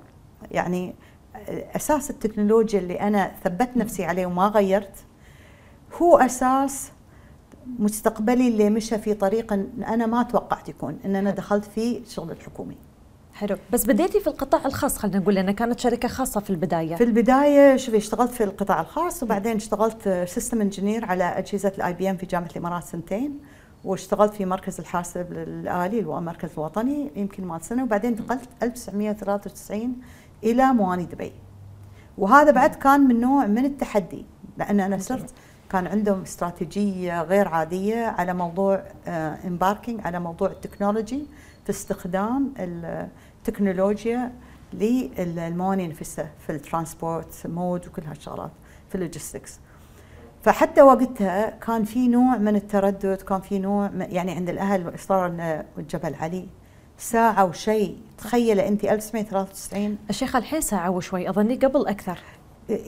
يعني 0.51 0.95
أساس 1.75 2.09
التكنولوجيا 2.09 2.79
اللي 2.79 3.01
أنا 3.01 3.31
ثبت 3.43 3.69
نفسي 3.75 4.05
عليه 4.05 4.25
وما 4.25 4.47
غيرت 4.47 4.95
هو 6.01 6.17
أساس 6.17 6.91
مستقبلي 7.79 8.47
اللي 8.47 8.69
مشى 8.69 8.97
في 8.97 9.13
طريق 9.13 9.53
أنا 9.88 10.05
ما 10.05 10.23
توقعت 10.23 10.69
يكون 10.69 10.99
إن 11.05 11.15
أنا 11.15 11.31
دخلت 11.31 11.65
في 11.65 11.97
الشغل 11.97 12.31
الحكومي. 12.31 12.77
حلو. 13.41 13.57
بس 13.71 13.85
بديتي 13.85 14.19
في 14.19 14.27
القطاع 14.27 14.65
الخاص 14.65 14.97
خلينا 14.97 15.19
نقول 15.19 15.35
لأنها 15.35 15.53
كانت 15.53 15.79
شركة 15.79 16.07
خاصة 16.07 16.39
في 16.39 16.49
البداية. 16.49 16.95
في 16.95 17.03
البداية 17.03 17.77
شوفي 17.77 17.97
اشتغلت 17.97 18.31
في 18.31 18.43
القطاع 18.43 18.81
الخاص 18.81 19.23
وبعدين 19.23 19.55
اشتغلت 19.55 20.25
system 20.27 20.61
engineer 20.61 21.05
على 21.05 21.23
أجهزة 21.23 21.71
ال 21.77 21.93
IBM 21.93 22.17
في 22.17 22.25
جامعة 22.25 22.49
الإمارات 22.51 22.83
سنتين 22.83 23.39
واشتغلت 23.83 24.33
في 24.33 24.45
مركز 24.45 24.79
الحاسب 24.79 25.31
الآلي 25.31 25.99
اللي 25.99 26.09
هو 26.09 26.17
المركز 26.17 26.49
الوطني 26.57 27.11
يمكن 27.15 27.45
مال 27.45 27.61
سنة 27.61 27.83
وبعدين 27.83 28.11
انتقلت 28.11 28.49
1993 28.63 29.95
إلى 30.43 30.73
مواني 30.73 31.03
دبي. 31.03 31.31
وهذا 32.17 32.51
بعد 32.51 32.75
كان 32.75 33.01
من 33.01 33.19
نوع 33.19 33.45
من 33.45 33.65
التحدي 33.65 34.25
لأن 34.57 34.79
أنا 34.79 34.97
صرت 34.97 35.33
كان 35.71 35.88
عندهم 35.88 36.21
استراتيجية 36.21 37.21
غير 37.21 37.47
عادية 37.47 38.05
على 38.05 38.33
موضوع 38.33 38.83
embarking 39.48 40.00
آه، 40.00 40.07
على 40.07 40.19
موضوع 40.19 40.51
ال 40.51 40.58
technology 40.58 41.25
في 41.63 41.70
استخدام 41.70 42.53
التكنولوجيا 42.60 44.32
للمواني 44.74 45.88
نفسها 45.88 46.30
في 46.48 46.51
ال 46.51 46.60
transport 46.60 47.33
mode 47.45 47.88
وكل 47.88 48.01
هالشغلات 48.01 48.51
في 48.89 48.96
ال 48.95 49.01
logistics. 49.01 49.60
فحتى 50.44 50.82
وقتها 50.82 51.50
كان 51.50 51.84
في 51.84 52.08
نوع 52.08 52.38
من 52.38 52.56
التردد 52.56 53.22
كان 53.22 53.41
في 53.41 53.60
نوع 53.60 53.89
يعني 54.00 54.32
عند 54.32 54.50
الأهل 54.50 54.96
اصرار 54.96 55.63
جبل 55.77 56.15
علي. 56.15 56.48
ساعة 56.98 57.46
وشيء 57.46 57.98
تخيل 58.18 58.60
أنت 58.60 58.84
1993 58.84 59.98
الشيخ 60.10 60.36
الحين 60.36 60.62
ساعة 60.62 60.89
وشوي 60.89 61.30
أظني 61.30 61.56
قبل 61.56 61.88
أكثر. 61.88 62.20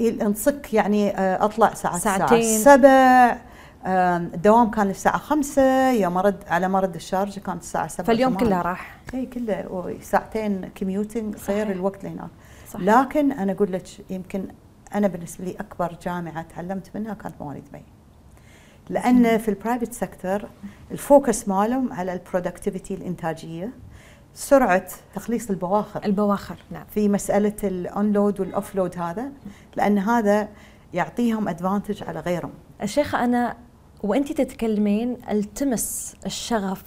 أنصك 0.02 0.74
يعني 0.74 1.18
آه، 1.18 1.46
أطلع 1.46 1.74
ساعة 1.74 1.98
ساعتين. 2.00 2.38
الساعة 2.38 2.78
سبع. 2.78 3.42
الدوام 3.86 4.72
كان 4.72 4.90
الساعة 4.90 5.18
خمسة 5.18 5.92
يوم 5.92 6.18
أرد 6.18 6.44
على 6.48 6.70
مرد 6.70 6.96
الشارجة 6.96 7.40
كانت 7.40 7.62
الساعة 7.62 7.88
سبعة 7.88 8.08
فاليوم 8.08 8.38
كله 8.38 8.62
راح. 8.62 8.98
اي 9.14 9.26
كله. 9.26 9.98
ساعتين 10.02 10.70
commuting 10.76 11.36
غير 11.50 11.72
الوقت 11.72 12.06
اللي 12.06 12.20
هناك 12.20 12.30
لكن 12.80 13.32
أنا 13.32 13.52
أقول 13.52 13.72
لك 13.72 13.84
يمكن 14.10 14.48
أنا 14.96 15.08
بالنسبة 15.08 15.46
لي 15.46 15.52
أكبر 15.52 15.98
جامعة 16.04 16.42
تعلمت 16.42 16.90
منها 16.96 17.14
كانت 17.14 17.36
مواني 17.42 17.64
دبي 17.74 17.84
لأن 18.90 19.38
في 19.38 19.50
ال 19.50 19.55
private 19.55 19.94
sector 19.94 20.42
ال 20.92 21.01
focus 21.01 21.48
مالهم 21.48 21.94
على 21.94 22.14
ال 22.14 22.20
productivity 22.20 22.94
الإنتاجية 22.94 23.70
سرعة 24.34 24.88
تخليص 25.16 25.50
البواخر. 25.50 26.06
البواخر 26.06 26.56
نعم. 26.72 26.86
في 26.94 27.10
مسألة 27.10 27.56
ال 27.64 27.75
onload 27.75 28.40
وال 28.40 28.52
offload 28.52 28.98
هذا 28.98 29.32
لأن 29.76 29.98
هذا 29.98 30.48
يعطيهم 30.94 31.48
advantage 31.48 32.04
على 32.04 32.20
غيرهم. 32.20 32.54
الشيخة 32.82 33.24
أنا 33.24 33.56
وانت 34.04 34.32
تتكلمين 34.32 35.18
التمس 35.32 36.16
الشغف 36.26 36.84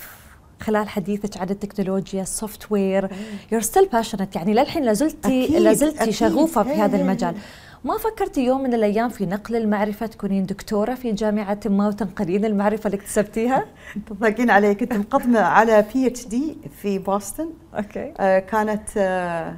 خلال 0.60 0.88
حديثك 0.88 1.36
عن 1.36 1.50
التكنولوجيا 1.50 2.22
ال 2.22 2.72
software 2.72 3.08
you're 3.52 3.60
still 3.60 3.88
passionate 3.88 4.36
يعني 4.36 4.54
للحين 4.54 4.84
لازلتي 4.84 5.46
لازلتي 5.46 6.12
شغوفة 6.12 6.62
في 6.62 6.74
هذا 6.74 7.00
المجال. 7.00 7.34
ما 7.84 7.98
فكرتي 7.98 8.44
يوم 8.44 8.62
من 8.62 8.74
الأيام 8.74 9.08
في 9.08 9.26
نقل 9.26 9.56
المعرفة 9.56 10.06
تكونين 10.06 10.46
دكتورة 10.46 10.94
في 10.94 11.12
جامعة 11.12 11.60
ما 11.66 11.88
وتنقلين 11.88 12.44
المعرفة 12.44 12.86
اللي 12.86 12.96
اكتسبتيها؟ 12.96 13.64
تضحكين 14.06 14.50
علي 14.50 14.74
كنت 14.74 14.92
مقدمة 14.92 15.40
على 15.40 15.84
PhD 15.94 16.56
في 16.82 16.98
بوسطن 16.98 17.50
okay. 17.74 18.14
آه 18.18 18.38
كانت 18.38 18.88
آه 18.96 19.56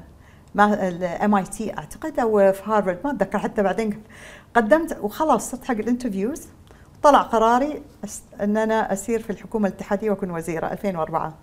ال 0.58 1.34
MIT 1.34 1.78
أعتقد 1.78 2.18
أو 2.20 2.52
في 2.52 2.62
هارفرد 2.66 2.98
ما 3.04 3.10
أتذكر 3.10 3.38
حتى 3.38 3.62
بعدين 3.62 4.02
قدمت 4.54 4.98
وخلاص 5.02 5.50
صرت 5.50 5.64
حق 5.64 5.74
ال 5.74 5.81
interviews 5.81 6.48
طلع 7.02 7.22
قراري 7.22 7.82
ان 8.40 8.56
أنا 8.56 8.92
أسير 8.92 9.22
في 9.22 9.30
الحكومة 9.30 9.68
الاتحادية 9.68 10.10
وأكون 10.10 10.30
وزيرة 10.30 10.66
2004 10.66 11.34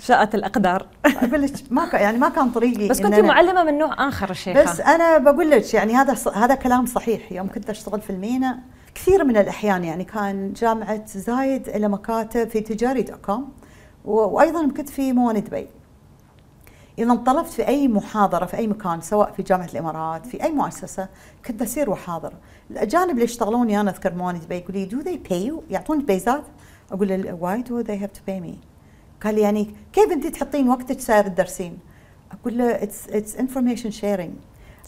شاءت 0.00 0.34
الأقدار. 0.34 0.86
أقول 1.06 1.42
لك 1.42 1.50
ما 1.70 1.88
يعني 1.92 2.18
ما 2.18 2.28
كان 2.28 2.50
طريقي 2.50 2.88
بس 2.88 3.02
كنت 3.02 3.14
معلمة 3.14 3.64
من 3.64 3.78
نوع 3.78 4.08
آخر 4.08 4.30
الشيخه 4.30 4.62
بس 4.62 4.80
أنا 4.80 5.18
بقول 5.18 5.50
لك 5.50 5.74
يعني 5.74 5.94
هذا 5.94 6.16
هذا 6.34 6.54
كلام 6.54 6.86
صحيح. 6.86 7.32
يوم 7.32 7.48
كنت 7.48 7.70
أشتغل 7.70 8.00
في 8.00 8.10
المينا 8.10 8.58
كثير 8.94 9.24
من 9.24 9.36
الأحيان 9.36 9.84
يعني 9.84 10.04
كان 10.04 10.52
جامعة 10.52 11.06
زايد 11.06 11.68
لها 11.68 11.88
مكاتب 11.88 12.48
في 12.48 12.60
تجاري 12.60 13.02
dot 13.02 13.20
com 13.20 13.52
وأيضا 14.04 14.68
كنت 14.76 14.88
في 14.88 15.12
مواني 15.12 15.40
دبي. 15.40 15.68
إذا 16.98 17.14
طلبت 17.14 17.48
في 17.48 17.68
أي 17.68 17.88
محاضرة 17.88 18.46
في 18.46 18.56
أي 18.56 18.66
مكان 18.66 19.00
سواء 19.00 19.32
في 19.32 19.42
جامعة 19.42 19.64
الإمارات 19.66 20.26
في 20.26 20.42
أي 20.42 20.52
مؤسسة 20.52 21.08
كنت 21.46 21.62
أسير 21.62 21.90
وأحاضر 21.90 22.32
الأجانب 22.70 23.10
اللي 23.10 23.24
يشتغلوني 23.24 23.80
أنا 23.80 23.90
أذكر 23.90 24.14
مواني 24.14 24.38
دبي 24.38 24.56
يقول 24.56 24.74
لي 24.76 24.84
do 24.84 25.00
they 25.00 25.16
pay 25.16 25.52
يعطوني 25.70 26.02
بيزات. 26.02 26.44
أقول 26.92 27.08
له 27.08 27.38
why 27.40 27.62
do 27.62 27.80
they 27.80 27.96
have 27.96 28.10
to 28.10 28.20
pay 28.26 28.40
me 28.40 28.58
قال 29.24 29.34
لي 29.34 29.40
يعني 29.40 29.74
كيف 29.92 30.12
أنت 30.12 30.26
تحطين 30.26 30.68
وقتك 30.68 31.00
سايرة 31.00 31.26
تدرسين؟ 31.26 31.78
أقول 32.32 32.58
له 32.58 32.82
it's 32.82 33.08
it's 33.08 33.36
information 33.36 33.90
sharing 33.90 34.32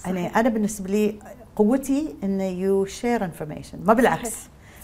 يعني 0.04 0.36
أنا 0.36 0.48
بالنسبة 0.48 0.90
لي 0.90 1.18
قوتي 1.56 2.14
انه 2.24 2.44
you 2.44 2.84
share 2.84 3.24
information 3.24 3.78
ما 3.84 3.92
بالعكس. 3.92 4.34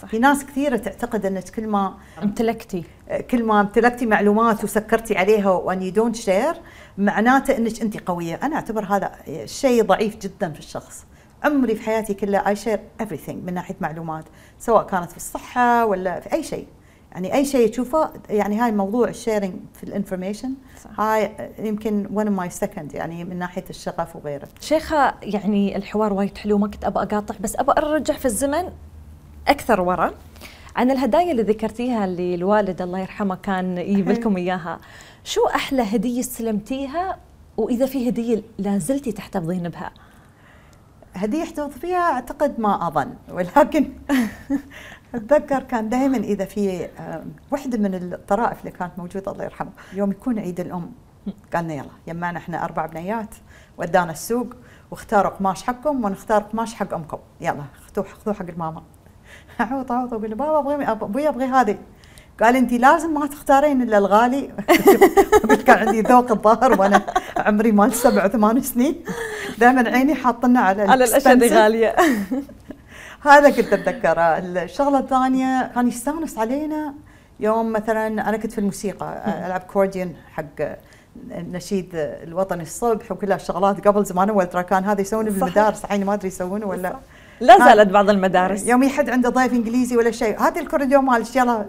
في 0.07 0.19
ناس 0.19 0.45
كثيرة 0.45 0.77
تعتقد 0.77 1.25
أنك 1.25 1.49
كل 1.49 1.67
ما 1.67 1.97
امتلكتي. 2.23 2.83
كل 3.31 3.43
ما 3.43 3.61
امتلكتي 3.61 4.05
معلومات 4.05 4.63
وسكرتي 4.63 5.17
عليها 5.17 5.49
وأن 5.49 5.81
you 5.81 5.91
don't 5.91 6.15
share 6.15 6.53
معناته 6.97 7.57
أنك 7.57 7.81
انت 7.81 7.97
قوية. 8.09 8.39
أنا 8.43 8.55
أعتبر 8.55 8.85
هذا 8.85 9.11
شيء 9.45 9.83
ضعيف 9.83 10.17
جدا 10.17 10.51
في 10.51 10.59
الشخص. 10.59 11.05
عمري 11.43 11.75
في 11.75 11.83
حياتي 11.83 12.13
كلها 12.13 12.47
I 12.47 12.55
share 12.55 12.79
everything 13.03 13.35
من 13.45 13.53
ناحية 13.53 13.75
معلومات 13.81 14.25
سواء 14.59 14.87
كانت 14.87 15.11
في 15.11 15.17
الصحة 15.17 15.85
ولا 15.85 16.19
في 16.19 16.33
أي 16.33 16.43
شيء. 16.43 16.67
يعني 17.11 17.33
أي 17.33 17.45
شيء 17.45 17.69
تشوفه 17.69 18.09
يعني 18.29 18.59
هاي 18.59 18.71
موضوع 18.71 19.07
ال 19.07 19.13
sharing 19.13 19.53
في 19.73 19.83
ال 19.83 19.89
information 19.89 20.53
هاي 20.97 21.51
يمكن 21.59 22.07
one 22.13 22.29
my 22.29 22.49
second 22.49 22.93
يعني 22.93 23.23
من 23.23 23.39
ناحية 23.39 23.63
الشغف 23.69 24.15
وغيره. 24.15 24.47
شيخة 24.61 25.13
يعني 25.21 25.75
الحوار 25.75 26.13
وايد 26.13 26.37
حلو 26.37 26.57
ما 26.57 26.67
كنت 26.67 26.85
ابى 26.85 26.99
أقاطع 26.99 27.35
بس 27.39 27.55
ابى 27.55 27.71
أرجع 27.71 28.13
في 28.13 28.25
الزمن 28.25 28.69
أكثر 29.47 29.81
ورا. 29.81 30.13
عن 30.75 30.91
الهدايا 30.91 31.31
اللي 31.31 31.43
ذكرتيها 31.43 32.05
اللي 32.05 32.35
الوالد 32.35 32.81
الله 32.81 32.99
يرحمه 32.99 33.35
كان 33.35 33.77
يجيب 33.77 34.09
لكم 34.09 34.37
إياها 34.37 34.79
شو 35.23 35.47
أحلى 35.47 35.81
هدية 35.81 36.19
استلمتيها؟ 36.19 37.17
وإذا 37.57 37.85
في 37.85 38.09
هدية 38.09 38.43
لا 38.57 38.77
زلتي 38.77 39.11
تحتفظين 39.11 39.69
بها. 39.69 39.91
هدية 41.13 41.43
أحتفظ 41.43 41.69
فيها 41.69 42.11
أعتقد 42.11 42.59
ما 42.59 42.87
أظن 42.87 43.13
ولكن 43.29 43.89
أتذكر 45.15 45.63
كان 45.63 45.89
دائما 45.89 46.17
إذا 46.17 46.45
في 46.45 46.89
وحدة 47.51 47.77
من 47.77 47.95
الطرائف 47.95 48.59
اللي 48.59 48.71
كانت 48.71 48.91
موجودة 48.97 49.31
الله 49.31 49.43
يرحمه 49.43 49.71
يوم 49.93 50.11
يكون 50.11 50.39
عيد 50.39 50.59
الأم 50.59 50.91
قال 51.53 51.65
لنا 51.65 51.73
يلا 51.73 51.89
يمانا 52.07 52.37
إحنا 52.37 52.63
أربع 52.63 52.85
بنيات 52.85 53.35
ودانا 53.77 54.11
السوق 54.11 54.47
واختاروا 54.91 55.31
قماش 55.31 55.63
حقكم 55.63 56.05
ونختار 56.05 56.41
قماش 56.41 56.73
حق 56.73 56.93
أمكم 56.93 57.17
يلا 57.41 57.63
خذوه 57.95 58.05
خذوه 58.05 58.35
حق 58.35 58.45
الماما. 58.49 58.83
اعوط 59.61 59.91
اعوط 59.91 60.13
أقول 60.13 60.35
بابا 60.35 60.59
أبغى 60.59 60.91
أبوي 60.91 61.29
أبغي 61.29 61.45
هذه. 61.45 61.77
قال 62.41 62.55
انت 62.55 62.73
لازم 62.73 63.13
ما 63.13 63.27
تختارين 63.27 63.81
إلا 63.81 63.97
الغالي. 63.97 64.51
قلت 65.49 65.61
كان 65.61 65.87
عندي 65.87 66.01
ذوق 66.01 66.31
الظاهر 66.31 66.79
وأنا 66.81 67.01
عمري 67.37 67.71
مال 67.71 67.93
سبع 67.93 68.27
ثمان 68.27 68.61
سنين. 68.61 69.03
دائما 69.57 69.89
عيني 69.89 70.15
حاطنا 70.15 70.59
على 70.59 70.81
على 70.81 71.03
الأشياء 71.03 71.33
اللي 71.33 71.47
غالية. 71.47 71.95
هذا 73.29 73.49
كنت 73.49 73.73
أتذكره. 73.73 74.21
الشغلة 74.21 74.99
الثانية 74.99 75.71
كان 75.75 75.87
يستانس 75.87 76.37
علينا 76.37 76.93
يوم 77.39 77.71
مثلا 77.71 78.07
أنا 78.07 78.37
كنت 78.37 78.51
في 78.51 78.57
الموسيقى 78.57 79.23
ألعب 79.45 79.61
أكورديون 79.61 80.15
حق 80.31 80.75
النشيد 81.31 81.89
الوطني 81.95 82.63
الصبح 82.63 83.11
وكل 83.11 83.31
هالشغلات 83.31 83.87
قبل 83.87 84.05
زمان. 84.05 84.29
اول 84.29 84.45
ترى 84.45 84.63
كان 84.63 84.83
هذا 84.83 85.01
يسوونه 85.01 85.31
بالمدارس 85.31 85.85
الحين 85.85 86.05
ما 86.05 86.13
أدري 86.13 86.27
يسوونه 86.27 86.65
ولا 86.65 86.95
لا 87.41 87.57
زالت 87.57 87.89
بعض 87.89 88.09
المدارس. 88.09 88.67
يوم 88.67 88.83
يحد 88.83 89.09
عنده 89.09 89.29
ضيف 89.29 89.53
إنجليزي 89.53 89.97
ولا 89.97 90.11
شيء 90.11 90.39
هذه 90.39 90.59
الأكورديون 90.59 91.01
مالك 91.01 91.35
يلا 91.35 91.65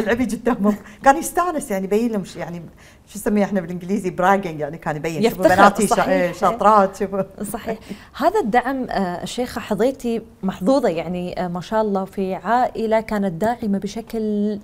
العبي 0.00 0.24
قدامهم. 0.24 0.76
كان 1.04 1.16
يستانس 1.16 1.70
يعني 1.70 1.84
يبين 1.84 2.12
لهم 2.12 2.24
يعني 2.36 2.62
شو 3.06 3.18
نسميه 3.18 3.44
إحنا 3.44 3.60
بالإنجليزي 3.60 4.10
bragging 4.10 4.60
يعني 4.60 4.78
كان 4.78 4.96
يبين 4.96 5.30
شوفوا 5.30 5.44
بناتي 5.44 5.86
شاطرات 6.32 6.96
شوفوا. 6.96 7.22
صحيح. 7.52 7.78
هذا 8.16 8.40
الدعم 8.40 8.86
الشيخة 8.90 9.58
آه، 9.58 9.62
حظيتي 9.62 10.22
محظوظة 10.42 10.88
يعني 10.88 11.44
آه، 11.44 11.48
ما 11.48 11.60
شاء 11.60 11.82
الله 11.82 12.04
في 12.04 12.34
عائلة 12.34 13.00
كانت 13.00 13.32
داعمة 13.32 13.78
بشكل 13.78 14.58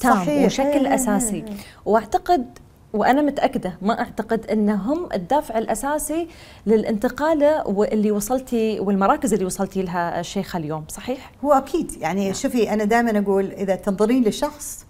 تام 0.00 0.14
صحيح. 0.14 0.46
وشكل 0.46 0.86
أساسي. 0.86 1.44
وأعتقد 1.84 2.58
وأنا 2.92 3.22
متأكدة 3.22 3.78
ما 3.82 4.00
أعتقد 4.00 4.46
إنهم 4.46 5.08
الدافع 5.14 5.58
الأساسي 5.58 6.28
للانتقاله 6.66 7.68
واللي 7.68 8.10
وصلتي 8.10 8.80
والمراكز 8.80 9.32
اللي 9.32 9.44
وصلتي 9.44 9.82
لها 9.82 10.20
الشيخه 10.20 10.56
اليوم 10.56 10.84
صحيح؟ 10.88 11.32
هو 11.44 11.52
أكيد 11.52 11.92
يعني 12.00 12.24
نعم. 12.24 12.32
شوفي 12.32 12.72
أنا 12.72 12.84
دائما 12.84 13.18
أقول 13.18 13.50
إذا 13.52 13.74
تنظرين 13.74 14.24
لشخص 14.24 14.86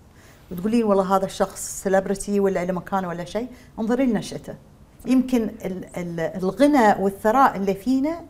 وتقولين 0.51 0.85
والله 0.85 1.17
هذا 1.17 1.25
الشخص 1.25 1.83
سيلبرتي 1.83 2.41
ولا 2.41 2.65
له 2.65 2.73
مكانه 2.73 3.09
ولا 3.09 3.25
شيء 3.25 3.47
انظري 3.79 4.07
لنشأته. 4.07 4.55
يمكن 5.07 5.51
الغنى 6.37 6.95
والثراء 7.01 7.57
اللي 7.57 7.75
فينا 7.75 8.21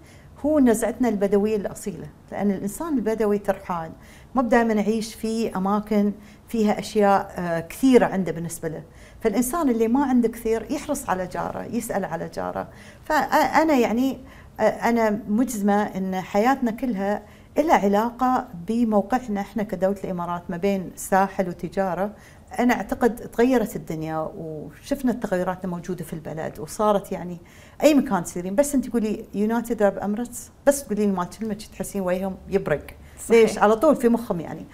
هو 0.46 0.58
نزعتنا 0.58 1.08
البدوية 1.08 1.56
الأصيلة 1.56 2.06
لأن 2.32 2.50
الإنسان 2.50 2.98
البدوي 2.98 3.38
ترحال. 3.38 3.90
ما 4.34 4.42
دائما 4.42 4.72
يعيش 4.72 5.14
في 5.14 5.56
أماكن 5.56 6.12
فيها 6.48 6.78
أشياء 6.78 7.34
آه، 7.38 7.60
كثيرة 7.60 8.06
عنده 8.06 8.32
بالنسبة 8.32 8.68
له. 8.68 8.82
فالإنسان 9.22 9.68
اللي 9.68 9.88
ما 9.88 10.04
عنده 10.04 10.28
كثير 10.28 10.66
يحرص 10.70 11.08
على 11.08 11.26
جاره 11.26 11.62
يسأل 11.62 12.04
على 12.04 12.28
جاره. 12.28 12.68
فأنا 13.04 13.74
يعني 13.74 14.18
أنا 14.60 15.20
مجزمة 15.28 15.82
أن 15.82 16.20
حياتنا 16.20 16.70
كلها 16.70 17.22
لها 17.58 17.76
علاقة 17.76 18.48
بموقعنا 18.68 19.40
إحنا 19.40 19.62
كدولة 19.62 19.96
الإمارات 20.04 20.42
ما 20.48 20.56
بين 20.56 20.90
ساحل 20.96 21.48
وتجارة. 21.48 22.10
أنا 22.58 22.74
أعتقد 22.74 23.14
تغيرت 23.16 23.76
الدنيا 23.76 24.30
وشفنا 24.36 25.12
التغيرات 25.12 25.64
الموجودة 25.64 26.04
في 26.04 26.12
البلد 26.12 26.60
وصارت 26.60 27.12
يعني 27.12 27.38
أي 27.82 27.94
مكان 27.94 28.24
تسيرين. 28.24 28.54
بس 28.54 28.74
أنت 28.74 28.86
تقولي 28.86 29.24
يونايتد 29.34 29.82
أرب 29.82 29.98
أمرتس 29.98 30.50
بس 30.66 30.84
تقولين 30.84 31.14
مال 31.14 31.28
كلمة 31.40 31.54
تحسين 31.54 32.02
وجههم 32.02 32.36
يبرق. 32.48 32.86
ليش؟ 33.30 33.58
على 33.58 33.76
طول 33.76 33.96
في 33.96 34.08
مخهم 34.08 34.40
يعني. 34.40 34.64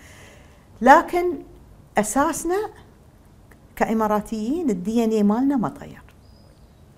لكن 0.81 1.25
أساسنا 1.99 2.71
كإماراتيين 3.79 4.71
الدي 4.71 5.05
ان 5.05 5.11
اي 5.11 5.23
مالنا 5.23 5.57
ما 5.57 5.69
تغير. 5.69 6.03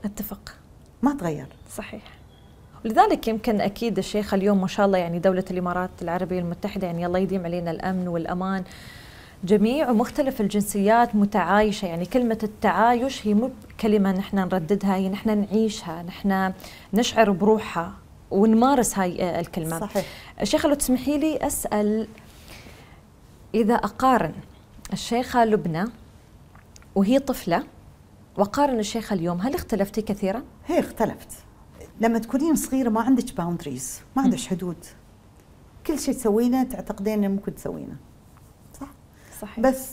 أتفق. 0.04 0.54
ما 1.02 1.14
تغير. 1.14 1.46
صحيح. 1.76 2.02
لذلك 2.84 3.28
يمكن 3.28 3.60
أكيد 3.60 3.98
الشيخ 3.98 4.34
اليوم 4.34 4.60
ما 4.60 4.66
شاء 4.66 4.86
الله 4.86 4.98
يعني 4.98 5.18
دولة 5.18 5.44
الإمارات 5.50 5.90
العربية 6.02 6.38
المتحدة 6.38 6.86
يعني 6.86 7.06
الله 7.06 7.18
يديم 7.18 7.44
علينا 7.44 7.70
الأمن 7.70 8.08
والأمان. 8.08 8.64
جميع 9.44 9.90
ومختلف 9.90 10.40
الجنسيات 10.40 11.14
متعايشة 11.14 11.86
يعني 11.86 12.06
كلمة 12.06 12.38
التعايش 12.42 13.26
هي 13.26 13.34
مو 13.34 13.50
كلمة 13.80 14.12
نحن 14.12 14.36
نرددها 14.36 14.94
هي 14.94 15.08
نحن 15.08 15.38
نعيشها 15.38 16.02
نحن 16.02 16.52
نشعر 16.94 17.30
بروحها 17.30 17.92
ونمارس 18.30 18.98
هاي 18.98 19.40
الكلمة. 19.40 19.80
صحيح. 19.80 20.04
الشيخه 20.40 20.68
لو 20.68 20.74
تسمحي 20.74 21.18
لي 21.18 21.36
أسأل 21.36 22.08
إذا 23.54 23.74
أقارن 23.74 24.32
الشيخة 24.92 25.44
لبنى 25.44 25.84
وهي 26.94 27.18
طفلة 27.18 27.66
وقارن 28.38 28.78
الشيخة 28.78 29.14
اليوم 29.14 29.40
هل 29.40 29.54
اختلفتي 29.54 30.02
كثيرا؟ 30.02 30.42
هي 30.66 30.78
اختلفت. 30.80 31.28
لما 32.00 32.18
تكونين 32.18 32.54
صغيرة 32.54 32.88
ما 32.88 33.00
عندك 33.00 33.36
باوندريز 33.36 34.00
ما 34.16 34.22
عندك 34.22 34.38
حدود. 34.38 34.76
كل 35.86 35.98
شيء 35.98 36.14
تسوينه 36.14 36.62
تعتقدين 36.62 37.12
انه 37.24 37.28
ممكن 37.28 37.54
تسوينه. 37.54 37.96
صح؟ 38.80 38.88
صحيح. 39.40 39.60
بس 39.60 39.90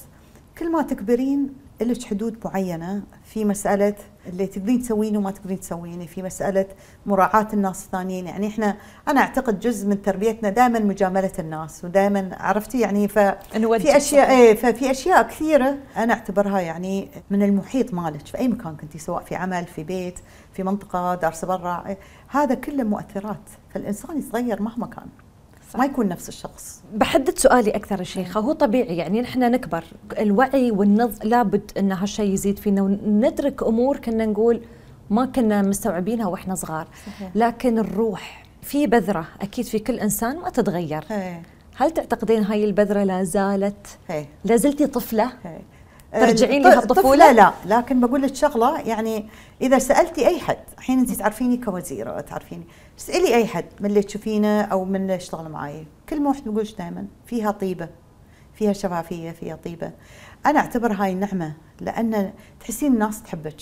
كل 0.58 0.72
ما 0.72 0.82
تكبرين 0.82 1.54
لك 1.82 2.04
حدود 2.04 2.38
معينة 2.46 3.04
في 3.26 3.46
مسألة 3.46 3.96
اللي 4.28 4.48
تقدرين 4.48 4.82
تسوينه 4.82 5.20
وما 5.20 5.32
تقدرين 5.32 5.60
تسوينه 5.60 6.06
في 6.06 6.24
مسألة 6.24 6.66
مراعاة 7.06 7.48
الناس 7.54 7.86
الثانيين 7.86 8.28
يعني 8.28 8.48
إحنا 8.48 8.78
أنا 9.08 9.22
أعتقد 9.22 9.60
جزء 9.60 9.88
من 9.88 10.02
تربيتنا 10.02 10.50
دائما 10.50 10.80
مجاملة 10.80 11.32
الناس 11.40 11.86
ودائما 11.86 12.30
عرفتي 12.40 12.80
يعني 12.80 13.08
ف 13.08 13.20
في 13.20 13.98
أشياء 13.98 14.32
إيه 14.32 14.56
ففي 14.56 14.92
أشياء 14.92 15.24
كثيرة 15.24 15.78
أنا 15.98 16.14
أعتبرها 16.14 16.60
يعني 16.60 17.08
من 17.32 17.44
المحيط 17.44 17.94
مالك 17.94 18.28
في 18.28 18.38
أي 18.38 18.48
مكان 18.48 18.76
كنتي 18.76 18.98
سواء 18.98 19.24
في 19.24 19.36
عمل 19.36 19.66
في 19.66 19.84
بيت 19.84 20.20
في 20.54 20.64
منطقة 20.64 21.16
دارسة 21.16 21.48
برا 21.48 21.96
هذا 22.28 22.56
كله 22.56 22.84
مؤثرات. 22.84 23.50
فالإنسان 23.74 24.18
يتغير 24.20 24.62
مهما 24.62 24.88
كان. 24.88 25.08
صح. 25.74 25.80
ما 25.80 25.86
يكون 25.86 26.08
نفس 26.08 26.30
الشخص 26.30 26.84
بحدد 26.94 27.40
سؤالي 27.40 27.72
أكثر 27.72 28.00
الشيخه 28.00 28.40
هو 28.40 28.54
طبيعي 28.54 28.98
يعني 28.98 29.22
نحن 29.22 29.52
نكبر 29.52 29.84
الوعي 30.20 30.72
والنض 30.72 31.14
لابد 31.24 31.72
إن 31.78 31.92
هالشيء 31.92 32.34
يزيد 32.34 32.60
فينا 32.60 32.82
وندرك 32.82 33.64
أمور 33.64 33.98
كنا 33.98 34.26
نقول 34.26 34.62
ما 35.10 35.26
كنا 35.26 35.62
مستوعبينها 35.62 36.28
وإحنا 36.28 36.56
صغار 36.56 36.88
صحيح. 37.06 37.32
لكن 37.36 37.80
الروح 37.80 38.46
في 38.62 38.88
بذرة 38.88 39.28
أكيد 39.42 39.66
في 39.66 39.80
كل 39.80 40.00
إنسان 40.00 40.38
ما 40.38 40.50
تتغير 40.50 41.04
هي. 41.10 41.38
هل 41.76 41.92
تعتقدين 41.92 42.44
هاي 42.44 42.66
البذرة 42.66 43.04
لا 43.04 43.24
زالت. 43.24 43.88
لا 44.46 44.56
زلتي 44.56 44.88
طفلة 44.88 45.32
هي. 45.44 45.60
ترجعين 46.12 46.64
لها 46.64 46.80
الطفولة؟ 46.80 47.32
لا 47.32 47.54
لكن 47.66 48.00
بقول 48.00 48.22
لك 48.22 48.36
شغلة 48.36 48.80
يعني 48.80 49.30
إذا 49.62 49.80
سألتي 49.80 50.28
أي 50.28 50.40
حد 50.40 50.58
الحين 50.78 51.00
أنت 51.00 51.12
تعرفيني 51.12 51.58
كوزيرة 51.58 52.22
تعرفيني 52.22 52.64
اسالي 53.00 53.36
أي 53.36 53.48
حد 53.48 53.66
من 53.80 53.90
اللي 53.90 54.04
تشوفينه 54.04 54.62
أو 54.62 54.86
من 54.86 54.96
اللي 54.96 55.14
يشتغل 55.14 55.50
معي 55.50 55.86
كل 56.10 56.22
ما 56.22 56.30
واحد 56.30 56.44
بيقول 56.44 56.70
دائما 56.80 57.08
فيها 57.26 57.52
طيبة 57.52 57.90
فيها 58.54 58.74
شفافية 58.74 59.32
فيها 59.32 59.56
طيبة. 59.56 59.92
أنا 60.46 60.60
أعتبر 60.60 60.94
هاي 60.94 61.14
نعمة 61.14 61.54
لأن 61.82 62.34
تحسين 62.60 62.94
الناس 62.94 63.24
تحبك 63.24 63.56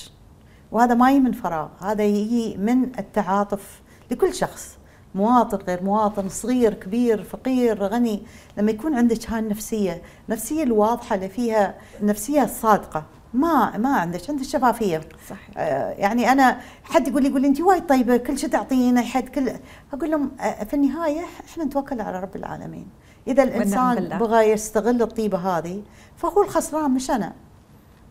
وهذا 0.71 0.93
ما 0.93 1.11
يجي 1.11 1.19
من 1.19 1.31
فراغ 1.31 1.69
هذا 1.79 2.03
يجي 2.03 2.57
من 2.57 2.99
التعاطف 2.99 3.81
لكل 4.11 4.33
شخص. 4.33 4.77
مواطن 5.15 5.57
غير 5.57 5.83
مواطن 5.83 6.29
صغير 6.29 6.73
كبير 6.73 7.23
فقير 7.23 7.83
غني. 7.83 8.23
لما 8.57 8.71
يكون 8.71 8.95
عندك 8.95 9.29
هاي 9.29 9.39
النفسية 9.39 10.01
النفسية 10.29 10.63
الواضحة 10.63 11.15
اللي 11.15 11.29
فيها 11.29 11.75
النفسيه 12.01 12.43
الصادقه 12.43 13.03
ما 13.33 13.77
ما 13.77 13.95
عندك 13.95 14.29
عندك 14.29 14.43
شفافية. 14.43 15.01
صحيح. 15.29 15.49
آه 15.57 15.91
يعني 15.91 16.31
أنا 16.31 16.59
حد 16.83 17.07
يقول 17.07 17.23
لي 17.23 17.29
يقول 17.29 17.41
لي 17.41 17.47
أنت 17.47 17.61
وايد 17.61 17.85
طيبة 17.85 18.17
كل 18.17 18.37
شيء 18.37 18.49
تعطينا 18.49 19.01
حد 19.01 19.29
كل 19.29 19.51
أقول 19.93 20.11
لهم 20.11 20.31
آه 20.39 20.63
في 20.63 20.73
النهاية 20.73 21.21
إحنا 21.49 21.63
نتوكل 21.63 22.01
على 22.01 22.19
رب 22.19 22.35
العالمين. 22.35 22.87
إذا 23.27 23.43
الإنسان 23.43 24.17
بغى 24.17 24.51
يستغل 24.51 25.01
الطيبة 25.01 25.37
هذه 25.37 25.83
فهو 26.17 26.41
الخسران 26.41 26.91
مش 26.91 27.11
أنا. 27.11 27.33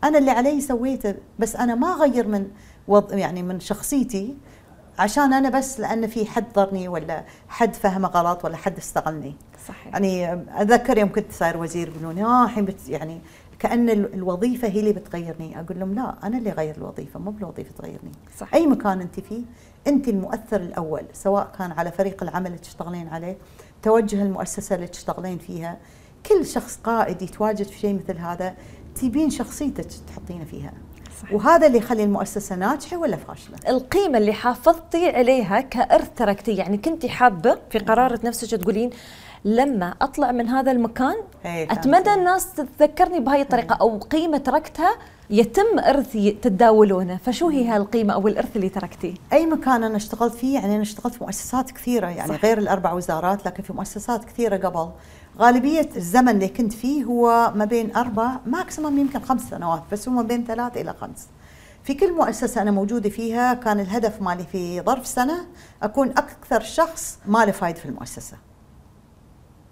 أنا 0.03 0.17
اللي 0.17 0.31
علي 0.31 0.61
سويته 0.61 1.15
بس 1.39 1.55
أنا 1.55 1.75
ما 1.75 1.93
أغير 1.93 2.27
من 2.27 2.47
وض... 2.87 3.13
يعني 3.13 3.43
من 3.43 3.59
شخصيتي. 3.59 4.37
عشان 4.99 5.33
أنا 5.33 5.49
بس 5.49 5.79
لأن 5.79 6.07
في 6.07 6.25
حد 6.25 6.53
ضرني 6.53 6.87
ولا 6.87 7.23
حد 7.49 7.73
فهمه 7.73 8.07
غلط 8.07 8.45
ولا 8.45 8.57
حد 8.57 8.77
استغلني. 8.77 9.35
صحيح. 9.67 9.93
يعني 9.93 10.33
أتذكر 10.33 10.97
يوم 10.97 11.11
كنت 11.11 11.31
صاير 11.31 11.57
وزير 11.57 11.87
يقولون 11.87 12.19
آه 12.19 12.45
الحين 12.45 12.75
يعني 12.87 13.21
كأن 13.59 13.89
الوظيفة 13.89 14.67
هي 14.67 14.79
اللي 14.79 14.93
بتغيرني. 14.93 15.59
أقول 15.59 15.79
لهم 15.79 15.93
لا 15.93 16.15
أنا 16.23 16.37
اللي 16.37 16.51
اغير 16.51 16.77
الوظيفة 16.77 17.19
مو 17.19 17.31
بالوظيفة 17.31 17.71
تغيرني. 17.77 18.11
صح. 18.37 18.53
أي 18.53 18.67
مكان 18.67 19.01
أنت 19.01 19.19
فيه 19.19 19.41
أنت 19.87 20.07
المؤثر 20.07 20.61
الأول 20.61 21.03
سواء 21.13 21.51
كان 21.57 21.71
على 21.71 21.91
فريق 21.91 22.23
العمل 22.23 22.47
اللي 22.47 22.57
تشتغلين 22.57 23.07
عليه 23.07 23.37
توجه 23.83 24.23
المؤسسة 24.23 24.75
اللي 24.75 24.87
تشتغلين 24.87 25.37
فيها. 25.37 25.77
كل 26.25 26.45
شخص 26.45 26.79
قائد 26.83 27.21
يتواجد 27.21 27.65
في 27.65 27.79
شيء 27.79 27.95
مثل 27.95 28.17
هذا 28.17 28.55
تبين 28.95 29.29
شخصيتك 29.29 29.85
تحطينه 30.07 30.45
فيها. 30.45 30.73
صحيح. 31.21 31.33
وهذا 31.33 31.67
اللي 31.67 31.77
يخلي 31.77 32.03
المؤسسة 32.03 32.55
ناجحة 32.55 32.97
ولا 32.97 33.17
فاشلة؟ 33.17 33.57
القيمة 33.69 34.17
اللي 34.17 34.33
حافظتي 34.33 35.09
عليها 35.09 35.61
كأرث 35.61 36.09
تركتي 36.15 36.51
يعني 36.51 36.77
كنتي 36.77 37.09
حابة 37.09 37.57
في 37.69 37.79
قرارة 37.79 38.19
نفسك 38.23 38.57
تقولين 38.57 38.89
لما 39.45 39.93
أطلع 40.01 40.31
من 40.31 40.47
هذا 40.47 40.71
المكان 40.71 41.15
أتمنى 41.45 42.13
الناس 42.13 42.53
تتذكرني 42.53 43.19
بهاي 43.19 43.41
الطريقة 43.41 43.75
أو 43.75 43.97
قيمة 43.97 44.37
تركتها 44.37 44.95
يتم 45.29 45.79
ارثي 45.79 46.31
تداولونه. 46.31 47.17
فشو 47.17 47.49
هي 47.49 47.67
هالقيمة 47.67 48.13
أو 48.13 48.27
الإرث 48.27 48.55
اللي 48.55 48.69
تركتيه؟ 48.69 49.13
أي 49.33 49.45
مكان 49.45 49.83
أنا 49.83 49.95
اشتغلت 49.95 50.33
فيه 50.33 50.53
يعني 50.55 50.73
أنا 50.73 50.81
اشتغلت 50.81 51.15
في 51.15 51.23
مؤسسات 51.23 51.71
كثيرة 51.71 52.07
يعني 52.07 52.29
صح. 52.29 52.45
غير 52.45 52.57
الأربع 52.57 52.93
وزارات 52.93 53.45
لكن 53.45 53.63
في 53.63 53.73
مؤسسات 53.73 54.25
كثيرة 54.25 54.57
قبل. 54.57 54.89
غالبية 55.39 55.89
الزمن 55.95 56.29
اللي 56.29 56.47
كنت 56.47 56.73
فيه 56.73 57.03
هو 57.03 57.51
ما 57.55 57.65
بين 57.65 57.95
أربع 57.95 58.39
ماكسيموم 58.45 58.99
يمكن 58.99 59.19
خمس 59.19 59.49
سنوات 59.49 59.83
بس 59.91 60.09
هو 60.09 60.15
ما 60.15 60.21
بين 60.21 60.45
ثلاث 60.45 60.77
إلى 60.77 60.93
خمس. 60.93 61.27
في 61.83 61.93
كل 61.93 62.13
مؤسسة 62.13 62.61
أنا 62.61 62.71
موجودة 62.71 63.09
فيها 63.09 63.53
كان 63.53 63.79
الهدف 63.79 64.21
مالي 64.21 64.43
في 64.43 64.81
ظرف 64.81 65.07
سنة 65.07 65.47
أكون 65.83 66.09
أكثر 66.09 66.59
شخص 66.59 67.19
مالي 67.25 67.51
فايد 67.51 67.75
في 67.75 67.85
المؤسسة. 67.85 68.37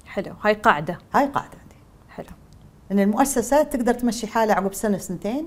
حلو. 0.06 0.34
هاي 0.42 0.54
قاعدة. 0.54 0.98
هاي 1.14 1.26
قاعدة 1.26 1.58
عندي. 1.62 1.76
حلو. 2.10 2.36
إن 2.92 3.00
المؤسسة 3.00 3.64
تقدر 3.64 3.94
تمشي 3.94 4.28
حالها 4.28 4.56
عقب 4.56 4.74
سنة 4.74 4.98
سنتين 4.98 5.46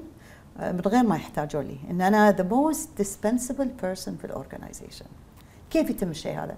آه، 0.58 0.72
من 0.72 0.80
غير 0.80 1.02
ما 1.02 1.16
يحتاجوا 1.16 1.62
لي. 1.62 1.78
إن 1.90 2.00
أنا 2.00 2.36
the 2.36 2.52
most 2.52 3.02
dispensable 3.02 3.82
person 3.82 4.10
في 4.18 4.24
ال 4.24 4.31
organization 4.31 5.06
كيف 5.70 5.90
يتم 5.90 6.10
الشيء 6.10 6.38
هذا؟ 6.38 6.56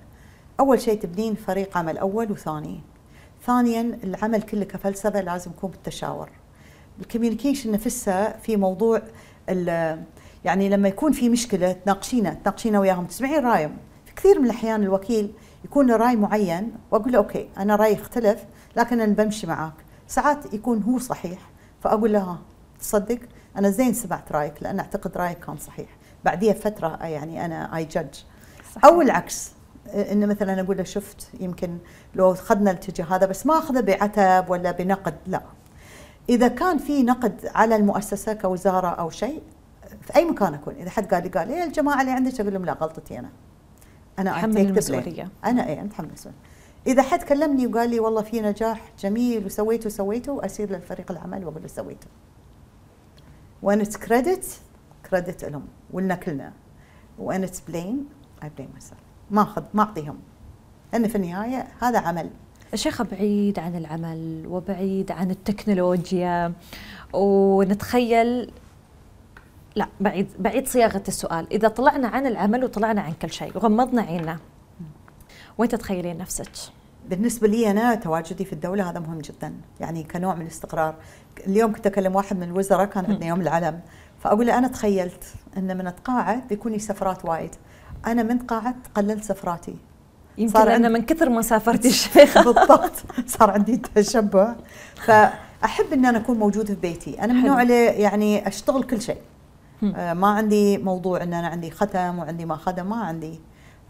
أول 0.61 0.81
شيء 0.81 1.01
تبنين 1.01 1.35
فريق 1.35 1.79
عمل 1.79 1.99
أول 1.99 2.33
وثاني. 2.33 2.81
ثانيا 3.47 3.99
العمل 4.05 4.43
كله 4.43 4.65
كفلسفة 4.65 5.21
لازم 5.21 5.51
يكون 5.51 5.71
بالتشاور. 5.71 6.31
ال 7.01 7.06
communication 7.06 7.73
نفسها 7.73 8.39
في 8.39 8.57
موضوع 8.57 9.03
يعني 10.45 10.69
لما 10.69 10.89
يكون 10.89 11.13
في 11.13 11.29
مشكلة 11.29 11.73
تناقشينا 11.73 12.35
تناقشينا 12.35 12.81
وياهم. 12.81 13.07
تسمعين 13.07 13.45
رأيهم. 13.45 13.77
في 14.07 14.15
كثير 14.15 14.39
من 14.39 14.45
الأحيان 14.45 14.83
الوكيل 14.83 15.33
يكون 15.65 15.87
له 15.87 15.97
رأي 15.97 16.17
معين 16.17 16.73
وأقول 16.91 17.13
له 17.13 17.19
أوكي 17.19 17.49
أنا 17.59 17.77
رأيي 17.77 17.95
اختلف 17.95 18.45
لكن 18.77 19.01
أنا 19.01 19.13
بمشي 19.13 19.47
معاك. 19.47 19.73
ساعات 20.09 20.55
يكون 20.55 20.83
هو 20.83 20.99
صحيح 20.99 21.39
فأقول 21.83 22.13
له 22.13 22.21
ها 22.21 22.39
تصدق؟ 22.81 23.19
أنا 23.57 23.71
زين 23.71 23.93
سمعت 23.95 24.33
رأيك 24.33 24.63
لأن 24.63 24.79
أعتقد 24.79 25.17
رأيك 25.17 25.39
كان 25.39 25.57
صحيح. 25.57 25.89
بعديها 26.25 26.53
فترة 26.53 26.99
يعني 27.07 27.45
أنا 27.45 27.77
اي 27.77 27.85
جادج 27.85 28.15
أو 28.85 29.03
العكس. 29.03 29.51
إنه 29.95 30.27
مثلا 30.27 30.61
أقول 30.61 30.77
له 30.77 30.83
شفت 30.83 31.31
يمكن 31.41 31.79
لو 32.15 32.33
أخذنا 32.33 32.71
الاتجاه 32.71 33.05
هذا 33.05 33.27
بس 33.27 33.47
ما 33.47 33.59
أخذه 33.59 33.81
بعتب 33.81 34.51
ولا 34.51 34.71
بنقد 34.71 35.15
لا. 35.27 35.43
إذا 36.29 36.49
كان 36.49 36.79
في 36.79 37.03
نقد 37.03 37.47
على 37.55 37.77
المؤسسة 37.77 38.33
كوزارة 38.33 38.89
أو 38.89 39.11
شيء 39.11 39.43
في 40.03 40.17
أي 40.17 40.25
مكان 40.25 40.55
أكون 40.55 40.75
إذا 40.75 40.91
حد 40.91 41.15
قال 41.15 41.23
لي 41.23 41.29
قال 41.29 41.51
يا 41.51 41.65
الجماعة 41.65 42.01
اللي 42.01 42.13
عندك 42.13 42.41
أقول 42.41 42.53
لهم 42.53 42.65
لا 42.65 42.73
غلطتي 42.73 43.19
أنا. 43.19 43.31
أنا 44.19 44.31
اتحمل 44.31 44.59
المسؤولية. 44.61 45.29
أنا 45.45 45.67
I 45.67 45.85
اتحمل 45.85 46.09
المسؤولية. 46.09 46.39
إذا 46.87 47.03
حد 47.03 47.23
كلمني 47.23 47.67
وقال 47.67 47.91
لي 47.91 48.01
والله 48.01 48.23
في 48.23 48.41
نجاح 48.41 48.93
جميل 48.99 49.47
وسويته 49.47 49.87
وسويته 49.87 50.45
أسير 50.45 50.71
للفريق 50.71 51.11
العمل 51.11 51.45
وأقول 51.45 51.63
له 51.63 51.69
سويته. 51.69 52.07
it's 53.65 53.97
credit 53.97 54.61
credit 55.11 55.45
لهم. 55.45 55.67
ولنا 55.93 56.15
كلنا. 56.15 56.53
when 57.19 57.45
it's 57.45 57.61
blame 57.61 58.09
I 58.43 58.51
blame 58.57 58.71
my 58.73 58.81
ما 59.31 59.43
اخذ 59.43 59.63
ما 59.75 59.83
اعطيهم 59.83 60.19
لأن 60.93 61.09
في 61.09 61.15
النهاية 61.17 61.67
هذا 61.81 61.99
عمل. 61.99 62.31
شيخة 62.75 63.05
بعيد 63.05 63.59
عن 63.59 63.77
العمل 63.77 64.45
وبعيد 64.49 65.13
عن 65.13 65.31
التكنولوجيا 65.31 66.53
ونتخيل 67.13 68.53
لا 69.77 69.89
بعيد 70.01 70.29
بعيد 70.39 70.67
صياغة 70.67 71.03
السؤال. 71.09 71.53
إذا 71.53 71.69
طلعنا 71.69 72.09
عن 72.09 72.27
العمل 72.27 72.65
وطلعنا 72.65 73.01
عن 73.01 73.13
كل 73.13 73.31
شيء 73.31 73.53
وغمضنا 73.57 74.03
عيننا 74.03 74.39
وين 75.59 75.69
تتخيلين 75.69 76.19
نفسك؟ 76.19 76.51
بالنسبة 77.09 77.49
لي 77.49 77.71
أنا 77.71 77.95
تواجدي 77.95 78.45
في 78.45 78.53
الدولة 78.53 78.91
هذا 78.91 79.01
مهم 79.01 79.19
جدا. 79.19 79.55
يعني 79.81 80.03
كنوع 80.03 80.35
من 80.35 80.43
الاستقرار. 80.43 80.95
اليوم 81.47 81.73
كنت 81.73 81.87
أكلم 81.87 82.17
واحد 82.17 82.37
من 82.37 82.43
الوزراء 82.43 82.87
كان 82.87 83.05
عندنا 83.05 83.27
يوم 83.27 83.41
العلم. 83.41 83.81
فأقول 84.21 84.47
له 84.47 84.59
أنا 84.59 84.69
تخيلت 84.69 85.25
أن 85.57 85.79
من 85.79 85.87
أتقاعد 85.87 86.49
بيكون 86.49 86.73
لي 86.73 86.79
سفرات 86.79 87.25
وايد. 87.25 87.51
أنا 88.07 88.23
من 88.23 88.47
تقاعدت 88.47 88.87
قللت 88.95 89.25
سفراتي. 89.25 89.77
يمكن 90.39 90.53
صار 90.53 90.77
أنا 90.77 90.89
من 90.89 91.03
كثر 91.03 91.29
ما 91.29 91.43
سافرت 91.43 91.87
الشيخة 91.87 92.43
بالضبط. 92.53 92.93
صار 93.27 93.51
عندي 93.51 93.77
تشبع 93.77 94.55
فأحب 95.07 95.93
أن 95.93 96.07
أنا 96.07 96.19
أكون 96.19 96.39
موجودة 96.39 96.75
في 96.75 96.81
بيتي. 96.81 97.23
أنا 97.23 97.33
من 97.33 97.61
اللي 97.61 97.85
يعني 97.85 98.49
أشتغل 98.49 98.83
كل 98.83 99.03
شيء. 99.03 99.19
آه 99.97 100.15
ما 100.15 100.29
عندي 100.29 100.79
موضوع 100.79 101.23
إن 101.23 101.35
أنا 101.35 101.49
عندي 101.49 101.71
ختم 101.71 102.19
وعندي 102.19 102.45
ما 102.45 102.57
خدم 102.57 102.91
ما 102.91 102.97
عندي. 102.97 103.41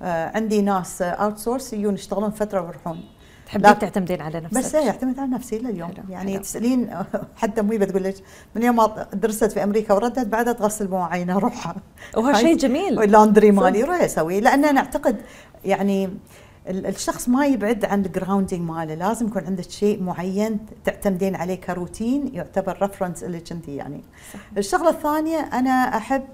آه 0.02 0.36
عندي 0.36 0.62
ناس 0.62 1.02
outsource 1.02 1.72
يجون 1.72 1.94
يشتغلون 1.94 2.30
فترة 2.30 2.60
ويروحون. 2.60 3.04
تحبين 3.48 3.78
تعتمدين 3.78 4.20
على 4.20 4.40
نفسك؟ 4.40 4.58
بس 4.58 4.74
إيه 4.74 4.90
اعتمد 4.90 5.18
على 5.18 5.30
نفسي 5.30 5.58
لليوم 5.58 5.88
حلو. 5.88 6.04
يعني 6.11 6.32
حلو. 6.32 6.42
تسألين 6.42 7.04
حتى 7.37 7.62
مي 7.62 7.78
بتقول 7.78 8.04
لك 8.04 8.14
من 8.54 8.62
يوم 8.62 8.76
ما 8.76 9.06
درست 9.12 9.44
في 9.44 9.64
أمريكا 9.64 9.94
وردت 9.94 10.26
بعدها 10.26 10.52
تغسل 10.52 10.88
مواعين 10.88 11.30
أروح 11.30 11.74
وهذا 12.16 12.38
شيء 12.38 12.56
جميل. 12.56 13.02
ال 13.02 13.08
laundry 13.08 13.50
مالي 13.50 13.82
روح 13.82 14.00
أسوي 14.00 14.40
لأن 14.40 14.64
أنا 14.64 14.80
أعتقد 14.80 15.16
يعني 15.64 16.11
الشخص 16.68 17.28
ما 17.28 17.46
يبعد 17.46 17.84
عن 17.84 18.04
ال 18.04 18.11
grounding 18.11 18.70
ماله. 18.70 18.94
لازم 18.94 19.26
يكون 19.26 19.44
عندك 19.44 19.70
شيء 19.70 20.02
معين 20.02 20.58
تعتمدين 20.84 21.37
عليه 21.37 21.54
كروتين 21.54 22.34
يعتبر 22.34 22.78
reference 22.82 23.24
لك 23.24 23.52
أنت 23.52 23.68
يعني. 23.68 24.02
صح. 24.34 24.40
الشغلة 24.58 24.90
الثانية 24.90 25.38
أنا 25.38 25.70
أحب 25.70 26.24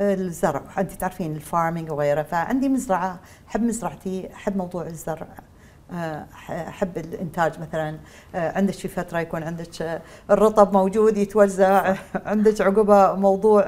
الزرع. 0.00 0.62
أنت 0.78 0.92
تعرفين 0.92 1.32
ال 1.36 1.43
farming 1.43 1.90
وغيره 1.90 2.22
فعندي 2.22 2.68
مزرعة 2.68 3.20
أحب 3.48 3.62
مزرعتي 3.62 4.28
أحب 4.34 4.56
موضوع 4.56 4.86
الزرع. 4.86 5.26
أحب 6.50 6.98
الإنتاج 6.98 7.60
مثلا 7.60 7.98
آه، 8.34 8.58
عندك 8.58 8.74
في 8.74 8.88
فترة 8.88 9.18
يكون 9.18 9.42
عندك 9.42 9.82
آه، 9.82 10.02
الرطب 10.30 10.72
موجود 10.72 11.16
يتوزع 11.16 11.94
عندك 12.14 12.60
عقبه 12.60 13.14
موضوع 13.14 13.64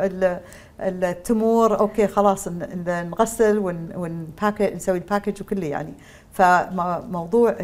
التمور 0.80 1.80
okay 1.80 2.06
خلاص 2.06 2.48
نغسل 2.48 3.58
ون 3.96 4.14
package 4.14 4.74
نسوي 4.74 4.98
ال 4.98 5.04
package 5.04 5.42
وكله 5.42 5.66
يعني. 5.66 5.94
فموضوع 6.32 7.56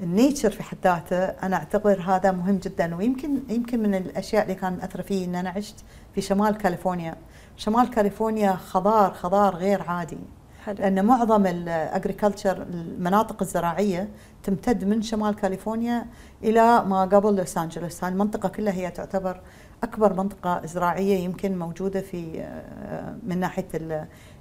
ال 0.00 0.07
nature 0.07 0.50
في 0.50 0.62
حد 0.62 0.78
ذاته 0.84 1.24
أنا 1.24 1.56
اعتبر 1.56 2.00
هذا 2.00 2.30
مهم 2.30 2.56
جدا 2.56 2.96
ويمكن 2.96 3.38
يمكن 3.48 3.82
من 3.82 3.94
الأشياء 3.94 4.42
اللي 4.42 4.54
كان 4.54 4.76
مأثره 4.76 5.02
فيه 5.02 5.24
إن 5.24 5.34
أنا 5.34 5.50
عشت 5.50 5.76
في 6.14 6.20
شمال 6.20 6.58
كاليفورنيا. 6.58 7.16
شمال 7.56 7.90
كاليفورنيا 7.90 8.52
خضار 8.52 9.14
خضار 9.14 9.56
غير 9.56 9.82
عادي. 9.82 10.18
حلو. 10.66 10.76
لأن 10.78 11.04
معظم 11.04 11.46
ال 11.46 11.56
agriculture 11.56 12.62
المناطق 12.62 13.42
الزراعية 13.42 14.08
تمتد 14.42 14.84
من 14.84 15.02
شمال 15.02 15.34
كاليفورنيا 15.34 16.06
إلى 16.42 16.84
ما 16.84 17.00
قبل 17.02 17.36
لوس 17.36 17.58
أنجلوس. 17.58 18.04
هاي 18.04 18.12
المنطقة 18.12 18.48
كلها 18.48 18.72
هي 18.72 18.90
تعتبر 18.90 19.40
أكبر 19.82 20.12
منطقة 20.12 20.66
زراعية 20.66 21.16
يمكن 21.16 21.58
موجودة 21.58 22.00
في 22.00 22.40
آه، 22.40 23.14
من 23.26 23.40
ناحية 23.40 23.68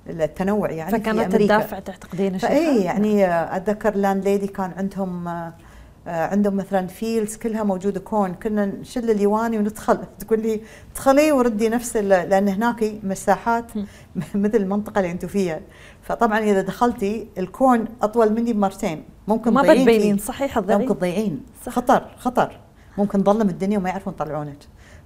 التنوع 0.07 0.71
يعني 0.71 0.91
فكانت 0.91 1.35
الدافع 1.35 1.79
تعتقدين 1.79 2.35
اي 2.35 2.83
يعني 2.83 3.25
أتذكر 3.25 3.95
landlady 3.95 4.47
كان 4.47 4.71
عندهم 4.77 5.27
آه، 6.07 6.27
عندهم 6.27 6.55
مثلا 6.55 6.87
fields 6.87 7.35
كلها 7.35 7.63
موجودة 7.63 7.99
corn 7.99 8.33
كنا 8.33 8.65
نشل 8.65 9.09
اليواني 9.09 9.57
وندخل. 9.57 9.97
تقول 10.19 10.39
لي 10.39 10.61
ادخلي 10.91 11.31
وردي 11.31 11.69
نفس 11.69 11.97
لأن 11.97 12.47
هناك 12.47 12.93
مساحات 13.03 13.71
مثل 14.35 14.57
المنطقة 14.57 14.99
اللي 14.99 15.11
أنتم 15.11 15.27
فيها. 15.27 15.59
فطبعا 16.05 16.39
إذا 16.39 16.61
دخلتي 16.61 17.27
ال 17.37 17.47
corn 17.47 17.85
أطول 18.01 18.33
مني 18.33 18.53
بمرتين 18.53 19.03
ممكن 19.27 19.53
ما 19.53 19.61
بتبينين 19.61 20.17
صحيح 20.17 20.57
ممكن 20.59 20.97
تضيعين. 20.97 21.43
خطر 21.69 22.03
خطر. 22.17 22.59
ممكن 22.97 23.23
تظلم 23.23 23.49
الدنيا 23.49 23.77
وما 23.77 23.89
يعرفون 23.89 24.13
يطلعونك. 24.13 24.57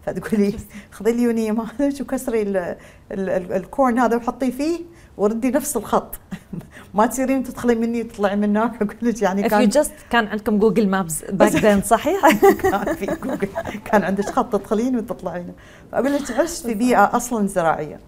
فتقولي 0.05 0.53
خذي 0.91 1.11
لي 1.11 1.23
يونية 1.23 1.51
مالك 1.51 2.01
وكسري 2.01 2.75
ال 3.11 3.29
corn 3.29 3.99
هذا 3.99 4.15
وحطيه 4.15 4.51
فيه 4.51 4.79
وردي 5.17 5.51
نفس 5.51 5.77
الخط. 5.77 6.15
ما 6.93 7.05
تصيرين 7.05 7.43
تدخلين 7.43 7.81
مني 7.81 8.01
وتطلعي 8.01 8.35
من 8.35 8.43
هناك 8.57 8.75
أقول 8.81 8.97
لك 9.01 9.21
يعني 9.21 9.49
كان 9.49 9.69
just 9.69 9.93
كان 10.09 10.27
عندكم 10.27 10.59
Google 10.59 10.89
Maps 10.89 11.25
back 11.25 11.55
then 11.55 11.81
صحيح؟ 11.81 12.41
كان 12.61 12.95
في 12.95 13.05
جوجل 13.05 13.49
كان 13.85 14.03
عندك 14.03 14.25
خط 14.25 14.55
تدخلين 14.55 14.97
وتطلعين. 14.97 15.53
فأقول 15.91 16.13
لك 16.13 16.31
عشت 16.31 16.67
في 16.67 16.73
بيئة 16.73 17.15
أصلا 17.15 17.47
زراعية. 17.47 17.99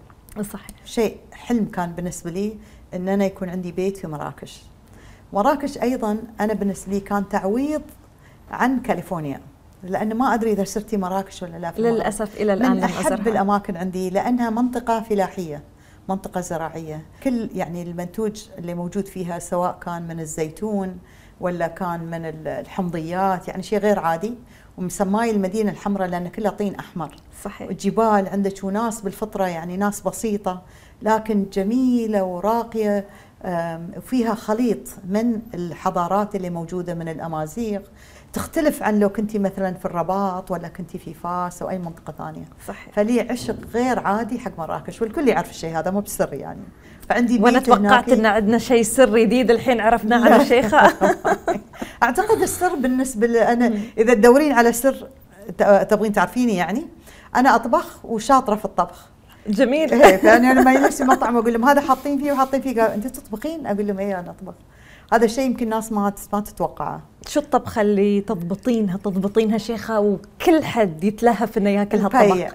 صحيح. 0.52 0.70
شيء 0.84 1.16
حلم 1.32 1.64
كان 1.64 1.92
بالنسبة 1.92 2.30
لي 2.30 2.56
إن 2.94 3.08
أنا 3.08 3.24
يكون 3.24 3.48
عندي 3.48 3.72
بيت 3.72 3.96
في 3.96 4.06
مراكش. 4.06 4.62
مراكش 5.32 5.78
أيضا 5.78 6.18
أنا 6.40 6.54
بالنسبة 6.54 6.92
لي 6.92 7.00
كان 7.00 7.28
تعويض 7.28 7.82
عن 8.50 8.80
كاليفورنيا 8.80 9.40
لأن 9.82 10.14
ما 10.14 10.34
أدري 10.34 10.52
إذا 10.52 10.64
صرتي 10.64 10.96
مراكش 10.96 11.42
ولا 11.42 11.56
لا 11.56 11.70
في 11.70 11.82
للأسف 11.82 12.40
إلى 12.40 12.52
الآن 12.52 12.72
من 12.76 12.82
أحب 12.84 13.28
الأماكن 13.28 13.76
عندي 13.76 14.10
لأنها 14.10 14.50
منطقة 14.50 15.00
فلاحية 15.00 15.62
منطقة 16.08 16.40
زراعية. 16.40 17.02
كل 17.22 17.48
يعني 17.54 17.82
المنتوج 17.82 18.44
اللي 18.58 18.74
موجود 18.74 19.06
فيها 19.06 19.38
سواء 19.38 19.78
كان 19.80 20.02
من 20.08 20.20
الزيتون 20.20 20.98
ولا 21.40 21.66
كان 21.66 22.00
من 22.00 22.24
الحمضيات 22.46 23.48
يعني 23.48 23.62
شيء 23.62 23.78
غير 23.78 23.98
عادي. 23.98 24.34
ومسماي 24.78 25.30
المدينة 25.30 25.70
الحمراء 25.70 26.08
لأن 26.08 26.28
كلها 26.28 26.50
طين 26.50 26.74
أحمر. 26.74 27.16
صحيح. 27.44 27.68
الجبال 27.68 28.28
عندك 28.28 28.64
وناس 28.64 29.00
بالفطرة 29.00 29.46
يعني 29.46 29.76
ناس 29.76 30.00
بسيطة. 30.00 30.62
لكن 31.02 31.46
جميلة 31.52 32.22
وراقية 32.22 33.06
وفيها 33.96 34.34
خليط 34.34 34.88
من 35.08 35.40
الحضارات 35.54 36.34
اللي 36.34 36.50
موجودة 36.50 36.94
من 36.94 37.08
الأمازيغ. 37.08 37.80
تختلف 38.32 38.82
عن 38.82 39.00
لو 39.00 39.08
كنتي 39.08 39.38
مثلا 39.38 39.74
في 39.74 39.84
الرباط 39.84 40.50
ولا 40.50 40.68
كنتي 40.68 40.98
في 40.98 41.14
فاس 41.14 41.62
أو 41.62 41.70
أي 41.70 41.78
منطقة 41.78 42.14
ثانية. 42.18 42.44
صحيح. 42.68 42.94
فلي 42.94 43.20
عشق 43.20 43.56
غير 43.74 43.98
عادي 43.98 44.38
حق 44.38 44.58
مراكش 44.58 45.02
والكل 45.02 45.28
يعرف 45.28 45.50
الشيء 45.50 45.78
هذا 45.78 45.90
مو 45.90 46.00
بسر 46.00 46.34
يعني. 46.34 46.62
فعندي 47.08 47.38
وأنا 47.40 47.58
توقعت 47.58 48.08
إن 48.08 48.26
عندنا 48.26 48.58
شيء 48.58 48.82
سر 48.82 49.18
جديد 49.18 49.50
الحين 49.50 49.80
عرفناه 49.80 50.24
عن 50.24 50.40
الشيخه 50.40 50.92
أعتقد 52.02 52.42
السر 52.42 52.74
بالنسبة 52.74 53.26
لي 53.26 53.52
أنا 53.52 53.72
إذا 53.98 54.14
تدورين 54.14 54.52
على 54.52 54.72
سر 54.72 55.08
تبغين 55.88 56.12
تعرفيني 56.12 56.56
يعني 56.56 56.86
أنا 57.36 57.54
أطبخ 57.54 58.04
وشاطرة 58.04 58.56
في 58.56 58.64
الطبخ. 58.64 59.11
جميل. 59.48 60.02
إيه 60.02 60.16
فانا 60.16 60.60
لما 60.60 60.74
يجلس 60.74 61.02
مطعم 61.02 61.36
أقول 61.36 61.52
لهم 61.52 61.64
هذا 61.64 61.80
حاطين 61.80 62.18
فيه 62.18 62.32
وحاطين 62.32 62.60
فيه. 62.60 62.82
قال 62.82 62.90
أنت 62.92 63.06
تطبخين؟ 63.06 63.66
أقول 63.66 63.86
لهم 63.86 63.98
إيه 63.98 64.20
أنا 64.20 64.30
أطبخ. 64.30 64.54
هذا 65.12 65.24
الشيء 65.24 65.44
يمكن 65.44 65.64
الناس 65.64 65.92
ما 65.92 66.12
ما 66.32 66.40
تتوقعه. 66.40 67.02
شو 67.26 67.40
الطبخة 67.40 67.82
اللي 67.82 68.20
تضبطينها 68.20 68.96
تضبطينها 68.96 69.58
شيخة 69.58 70.00
وكل 70.00 70.64
حد 70.64 71.04
يتلهف 71.04 71.58
إنه 71.58 71.70
ياكل 71.70 71.98
هالطبق 71.98 72.48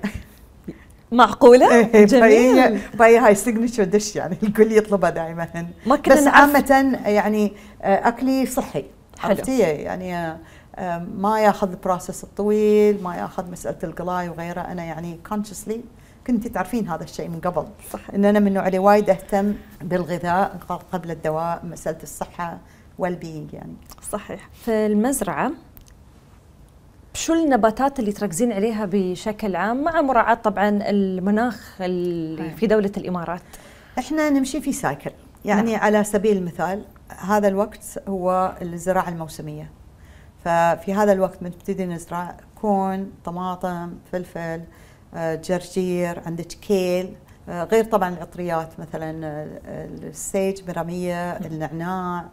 معقولة؟ 1.12 1.76
إيه، 1.76 2.06
جميل. 2.06 2.78
فهي 2.78 3.18
هاي 3.18 3.36
سيجنتشر 3.36 3.84
دش 3.84 4.16
يعني 4.16 4.38
الكل 4.44 4.72
يطلبها 4.72 5.10
دائما. 5.10 5.68
ما 5.86 5.96
كنا 5.96 6.16
بس 6.16 6.28
عامة 6.28 7.00
يعني 7.06 7.54
آه، 7.82 8.08
أكلي 8.08 8.46
صحي. 8.46 8.86
عرفتي؟ 9.24 9.60
يعني 9.60 10.38
آه، 10.76 11.06
ما 11.18 11.40
ياخذ 11.40 11.70
ال 11.70 11.76
process 11.76 12.24
الطويل 12.24 13.04
ما 13.04 13.16
ياخذ 13.16 13.52
مسألة 13.52 13.78
القلاي 13.84 14.30
وغيره 14.30 14.62
أنا 14.62 14.84
يعني 14.84 15.20
consciously 15.30 15.82
كنت 16.28 16.48
تعرفين 16.48 16.88
هذا 16.90 17.04
الشيء 17.04 17.30
من 17.30 17.40
قبل 17.40 17.68
صح؟ 17.92 18.00
إن 18.14 18.26
أنا 18.26 18.40
من 18.40 18.48
النوع 18.48 18.68
اللي 18.68 18.80
وايد 18.80 19.10
أهتم 19.10 19.54
بالغذاء 19.82 20.58
قبل 20.92 21.12
الدواء 21.12 21.66
مسألة 21.66 21.98
الصحة 22.04 22.58
وال 22.98 23.14
being 23.14 23.54
يعني. 23.54 23.74
صحيح. 24.12 24.50
في 24.54 24.86
المزرعة 24.86 25.52
شو 27.14 27.34
النباتات 27.34 28.00
اللي 28.00 28.12
تركزين 28.12 28.52
عليها 28.52 28.90
بشكل 28.92 29.56
عام؟ 29.56 29.84
مع 29.84 30.02
مراعاة 30.02 30.34
طبعا 30.34 30.70
المناخ 30.70 31.82
اللي 31.82 32.52
في 32.52 32.68
دولة 32.68 32.92
الإمارات. 32.98 33.42
إحنا 34.00 34.30
نمشي 34.30 34.62
في 34.62 34.74
cycle. 34.74 35.12
يعني 35.46 35.72
نعم. 35.72 35.82
على 35.82 36.04
سبيل 36.04 36.38
المثال 36.38 36.86
هذا 37.20 37.48
الوقت 37.48 38.02
هو 38.08 38.58
الزراعة 38.62 39.10
الموسمية. 39.10 39.72
ففي 40.46 40.94
هذا 40.94 41.14
الوقت 41.14 41.44
نبتدي 41.44 41.86
نزرع 41.86 42.38
corn 42.62 43.12
طماطم 43.26 43.94
فلفل 44.12 44.40
آه، 44.40 44.62
جرجير 45.16 46.22
عندك 46.26 46.46
كيل 46.46 47.16
آه، 47.50 47.64
غير 47.64 47.84
طبعا 47.84 48.10
العطريات 48.10 48.80
مثلا 48.80 49.26
آه، 49.26 49.86
ال 49.86 50.01
sage 50.01 50.62
مرامية 50.62 51.32
النعناع 51.32 52.26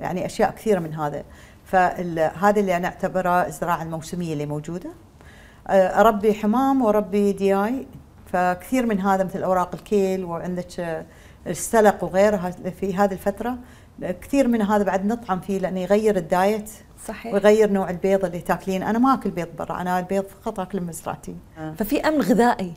يعني 0.00 0.26
أشياء 0.26 0.50
كثيرة 0.50 0.78
من 0.78 0.94
هذا. 0.94 1.24
فهذا 1.64 2.60
اللي 2.60 2.76
أنا 2.76 2.88
أعتبره 2.88 3.46
الزراعة 3.46 3.82
الموسمية 3.82 4.32
اللي 4.32 4.46
موجودة. 4.46 4.90
اربي 5.70 6.34
حمام 6.34 6.82
واربي 6.82 7.32
دياي. 7.32 7.86
فكثير 8.32 8.86
من 8.86 9.00
هذا 9.00 9.24
مثل 9.24 9.42
أوراق 9.42 9.74
الكيل 9.74 10.24
وعندك 10.24 11.06
السلق 11.46 12.04
وغيرها 12.04 12.50
في 12.50 12.94
هذه 12.94 13.12
الفترة. 13.12 13.58
كثير 14.02 14.48
من 14.48 14.62
هذا 14.62 14.82
بعد 14.84 15.06
نطعم 15.06 15.40
فيه 15.40 15.58
لأنه 15.58 15.80
يغير 15.80 16.16
ال 16.16 16.27
diet 16.27 16.70
صحيح. 17.06 17.34
ويغير 17.34 17.72
نوع 17.72 17.90
البيض 17.90 18.24
اللي 18.24 18.40
تاكلين. 18.40 18.82
أنا 18.82 18.98
ما 18.98 19.14
أكل 19.14 19.30
بيض 19.30 19.48
برا 19.58 19.80
أنا 19.80 19.98
البيض 19.98 20.24
فقط 20.24 20.60
اكل 20.60 20.80
مزرعتي 20.80 21.36
آه. 21.58 21.72
ففي 21.78 22.00
امن 22.00 22.20
غذائي؟ 22.20 22.72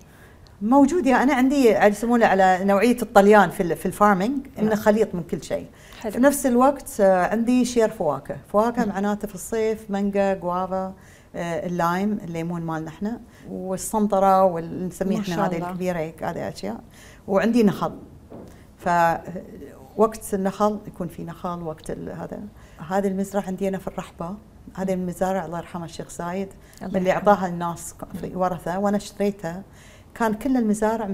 موجود 0.61 1.05
يعني 1.05 1.23
أنا 1.23 1.33
عندي 1.33 1.69
يسمونه 1.69 2.25
على 2.25 2.59
نوعية 2.63 2.97
الطليان 3.01 3.49
في 3.49 3.75
في 3.75 3.85
ال 3.85 3.93
farming 3.93 4.47
إنه 4.59 4.71
آه. 4.71 4.75
خليط 4.75 5.15
من 5.15 5.23
كل 5.23 5.43
شيء. 5.43 5.67
حلو. 5.99 6.11
في 6.11 6.19
نفس 6.19 6.45
الوقت 6.45 6.99
آه، 6.99 7.27
عندي 7.27 7.65
شير 7.65 7.89
فواكه. 7.89 8.35
فواكه 8.53 8.85
معناته 8.85 9.27
في 9.27 9.35
الصيف 9.35 9.91
مانجا 9.91 10.33
جوافا 10.33 10.93
ال 11.35 11.52
lime 11.52 12.17
الليمون 12.23 12.61
مالنا 12.61 12.89
إحنا 12.89 13.19
والسنطرة 13.49 14.43
والنسميه 14.43 15.19
إحنا 15.19 15.47
هذه 15.47 15.57
الكبيرة 15.57 15.99
هيك 15.99 16.23
هذه 16.23 16.49
أشياء. 16.49 16.79
وعندي 17.27 17.63
نخل. 17.63 17.91
ف 18.77 18.89
وقت 19.97 20.33
النخل 20.33 20.79
يكون 20.87 21.07
في 21.07 21.23
نخل 21.23 21.63
وقت 21.63 21.91
هذا. 21.91 22.39
هذه 22.87 23.07
المزرعة 23.07 23.43
عندي 23.47 23.67
أنا 23.67 23.77
في 23.77 23.87
الرحبة. 23.87 24.35
هذه 24.75 24.93
المزارع 24.93 25.45
الله 25.45 25.57
يرحمه 25.57 25.85
الشيخ 25.85 26.09
زايد 26.09 26.47
من 26.81 26.95
اللي 26.95 27.11
أعطاها 27.11 27.47
الناس 27.47 27.95
في 28.21 28.35
ورثة. 28.35 28.79
وأنا 28.79 28.97
اشتريتها. 28.97 29.63
كان 30.15 30.33
كل 30.33 30.57
المزارع 30.57 31.07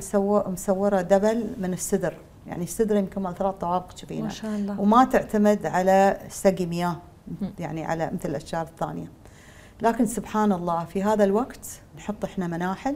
مسوره 0.47 1.01
double 1.01 1.47
من 1.57 1.73
السدر. 1.73 2.13
يعني 2.47 2.63
السدر 2.63 2.95
يمكن 2.95 3.21
مال 3.21 3.35
ثلاث 3.35 3.55
طوابق 3.55 3.93
كبيرة. 3.93 4.23
ما 4.23 4.29
شاء 4.29 4.55
الله. 4.55 4.79
وما 4.79 5.05
تعتمد 5.05 5.65
على 5.65 6.19
سقي 6.29 6.65
مياه 6.65 6.97
يعني 7.59 7.85
على 7.85 8.11
مثل 8.13 8.29
الأشجار 8.29 8.61
الثانية. 8.61 9.11
لكن 9.81 10.05
سبحان 10.05 10.51
الله 10.51 10.85
في 10.85 11.03
هذا 11.03 11.23
الوقت 11.23 11.67
نحط 11.97 12.25
إحنا 12.25 12.47
مناحل 12.47 12.95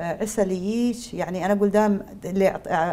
آه، 0.00 0.22
عسل 0.22 0.52
يجيك 0.52 1.14
يعني 1.14 1.44
أنا 1.46 1.52
أقول 1.52 1.70
دائما 1.70 2.00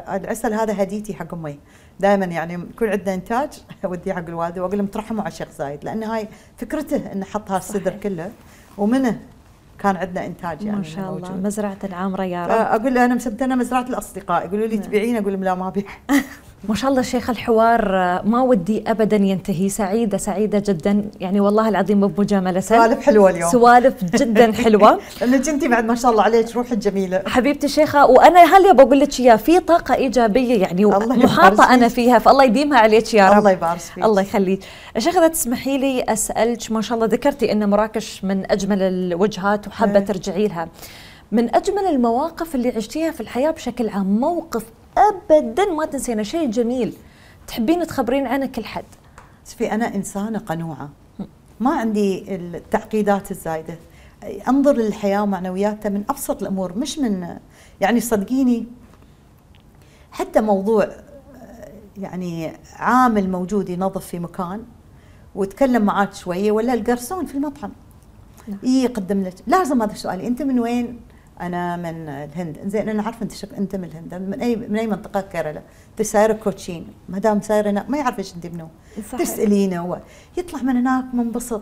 العسل 0.09 0.53
هذا 0.53 0.83
هديتي 0.83 1.13
حق 1.13 1.33
أمي. 1.33 1.59
دائما 1.99 2.25
يعني 2.25 2.53
يكون 2.53 2.89
عندنا 2.89 3.13
إنتاج 3.13 3.49
اوديه 3.85 4.13
حق 4.13 4.27
الوالده 4.27 4.63
وأقول 4.63 4.77
لهم 4.77 4.87
ترحموا 4.87 5.21
على 5.21 5.31
الشيخ 5.31 5.49
زايد 5.51 5.83
لأن 5.83 6.03
هاي 6.03 6.27
فكرته 6.57 7.11
انه 7.11 7.25
حط 7.25 7.51
هالصدر 7.51 7.93
كله 8.03 8.31
ومنه 8.77 9.19
كان 9.79 9.95
عندنا 9.95 10.25
إنتاج 10.25 10.61
يعني 10.63 10.77
ما 10.77 10.83
شاء 10.83 11.09
الله. 11.09 11.29
موجود. 11.29 11.45
مزرعة 11.45 11.77
العامرة 11.83 12.23
يا 12.23 12.45
رب. 12.45 12.51
أقول 12.51 12.93
له 12.93 13.05
أنا 13.05 13.15
مسبتنا 13.15 13.55
مزرعة 13.55 13.81
الأصدقاء 13.89 14.45
يقولوا 14.45 14.67
لي 14.67 14.75
نعم. 14.75 14.85
تبيعين 14.85 15.17
أقول 15.17 15.33
لهم 15.33 15.43
لا 15.43 15.55
ما 15.55 15.67
أبيع. 15.67 15.83
ما 16.69 16.75
شاء 16.75 16.91
الله 16.91 17.01
شيخ 17.01 17.29
الحوار 17.29 17.91
ما 18.25 18.41
ودي 18.41 18.83
ابدا 18.87 19.15
ينتهي. 19.15 19.69
سعيدة 19.69 20.17
سعيدة 20.17 20.63
جدا. 20.67 21.09
يعني 21.19 21.39
والله 21.39 21.69
العظيم 21.69 22.07
بمجاملة. 22.07 22.59
سوالف 22.59 23.05
حلوة 23.05 23.29
اليوم. 23.29 23.51
سوالف 23.51 24.03
جدا 24.03 24.51
حلوة. 24.51 24.99
لأنك 25.21 25.49
أنت 25.49 25.65
بعد 25.65 25.85
ما 25.85 25.95
شاء 25.95 26.11
الله 26.11 26.23
عليك 26.23 26.55
روحك 26.55 26.77
جميلة. 26.77 27.21
حبيبتي 27.27 27.67
شيخة 27.67 28.05
وأنا 28.05 28.39
هل 28.57 28.73
بقول 28.75 28.99
لك 28.99 29.19
اياه 29.19 29.35
في 29.35 29.59
طاقة 29.59 29.95
إيجابية 29.95 30.61
يعني 30.61 30.85
محاطة 30.85 31.73
أنا 31.73 31.87
فيها 31.87 32.19
فالله 32.19 32.43
يديمها 32.43 32.79
عليك 32.79 33.13
يا 33.13 33.29
رب. 33.29 33.37
الله 33.37 33.51
يبارك 33.51 33.79
فيك. 33.79 34.03
الله 34.03 34.21
يخليك. 34.21 34.59
شيخة 34.97 35.19
إذا 35.19 35.27
تسمحي 35.27 35.77
لي 35.77 36.03
أسألك 36.03 36.71
ما 36.71 36.81
شاء 36.81 36.95
الله 36.97 37.07
ذكرتي 37.07 37.51
إن 37.51 37.69
مراكش 37.69 38.23
من 38.23 38.51
أجمل 38.51 38.81
الوجهات 38.81 39.67
وحابة 39.67 39.99
إيه. 39.99 40.05
ترجعي 40.05 40.47
لها. 40.47 40.67
من 41.31 41.55
أجمل 41.55 41.85
المواقف 41.89 42.55
اللي 42.55 42.69
عشتيها 42.69 43.11
في 43.11 43.21
الحياة 43.21 43.51
بشكل 43.51 43.89
عام 43.89 44.19
موقف 44.19 44.63
ابدا 44.97 45.65
ما 45.65 45.85
تنسينا 45.85 46.23
شيء 46.23 46.49
جميل. 46.51 46.93
تحبين 47.47 47.87
تخبرين 47.87 48.27
عنه 48.27 48.45
كل 48.45 48.65
حد 48.65 48.85
شوفي 49.49 49.71
أنا 49.71 49.95
إنسانة 49.95 50.39
قنوعة. 50.39 50.89
ما 51.59 51.79
عندي 51.79 52.35
التعقيدات 52.35 53.31
الزايدة. 53.31 53.77
أنظر 54.47 54.73
للحياة 54.73 55.23
ومعنوياتها 55.23 55.89
من 55.89 56.03
أبسط 56.09 56.41
الأمور 56.41 56.77
مش 56.77 56.99
من 56.99 57.37
يعني 57.81 57.99
صدقيني 57.99 58.65
حتى 60.11 60.41
موضوع 60.41 60.89
يعني 61.97 62.53
عامل 62.73 63.29
موجود 63.29 63.69
ينظف 63.69 64.05
في 64.05 64.19
مكان 64.19 64.63
وتكلم 65.35 65.81
معاك 65.81 66.13
شوية 66.13 66.51
ولا 66.51 66.73
القرصون 66.73 67.25
في 67.25 67.35
المطعم. 67.35 67.71
نعم. 68.47 68.59
يقدم 68.63 69.23
لك. 69.23 69.33
لازم 69.47 69.81
هذا 69.81 69.91
السؤال. 69.91 70.21
أنت 70.21 70.41
من 70.41 70.59
وين؟ 70.59 70.99
أنا 71.41 71.75
من 71.77 72.09
الهند. 72.09 72.57
زين 72.65 72.89
أنا 72.89 73.03
عارفة 73.03 73.23
أنت 73.23 73.31
شك... 73.31 73.53
أنت 73.53 73.75
من 73.75 73.83
الهند. 73.83 74.13
من 74.13 74.41
اي 74.41 74.55
من 74.55 74.77
أي 74.77 74.87
منطقة؟ 74.87 75.21
كيرلا 75.21 75.61
انت 75.91 76.01
سايرة 76.01 76.33
كوتشين. 76.33 76.87
ما 77.09 77.19
دام 77.19 77.41
سايرة 77.41 77.69
هناك 77.69 77.89
ما 77.89 77.97
يعرف 77.97 78.19
إيش 78.19 78.35
أنت 78.35 78.45
منو. 78.47 78.67
تسالينه. 79.19 80.01
يطلع 80.37 80.61
من 80.61 80.77
هناك 80.77 81.05
منبسط. 81.13 81.61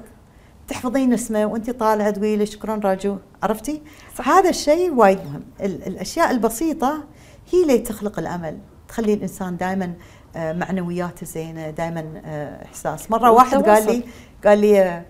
تحفظين 0.67 1.13
اسمه 1.13 1.45
وأنت 1.45 1.69
طالعه 1.69 2.09
تقولي 2.09 2.45
شكرا 2.45 2.75
راجو. 2.83 3.17
عرفتي؟ 3.43 3.81
صح. 4.17 4.29
هذا 4.29 4.49
الشيء 4.49 4.93
وايد 4.93 5.17
مهم. 5.17 5.43
ال... 5.62 5.88
الأشياء 5.88 6.31
البسيطة 6.31 7.03
هي 7.51 7.62
اللي 7.62 7.77
تخلق 7.77 8.19
الأمل. 8.19 8.57
تخلي 8.88 9.13
الإنسان 9.13 9.57
دائما 9.57 9.93
آه، 10.36 10.53
معنوياته 10.53 11.25
زينة 11.25 11.69
دائما 11.69 12.21
آه، 12.25 12.65
إحساس. 12.65 13.12
مرة 13.12 13.31
واحد 13.31 13.63
قال 13.63 13.86
لي 13.86 14.03
قال 14.45 14.59
لي 14.59 14.81
آه، 14.81 15.05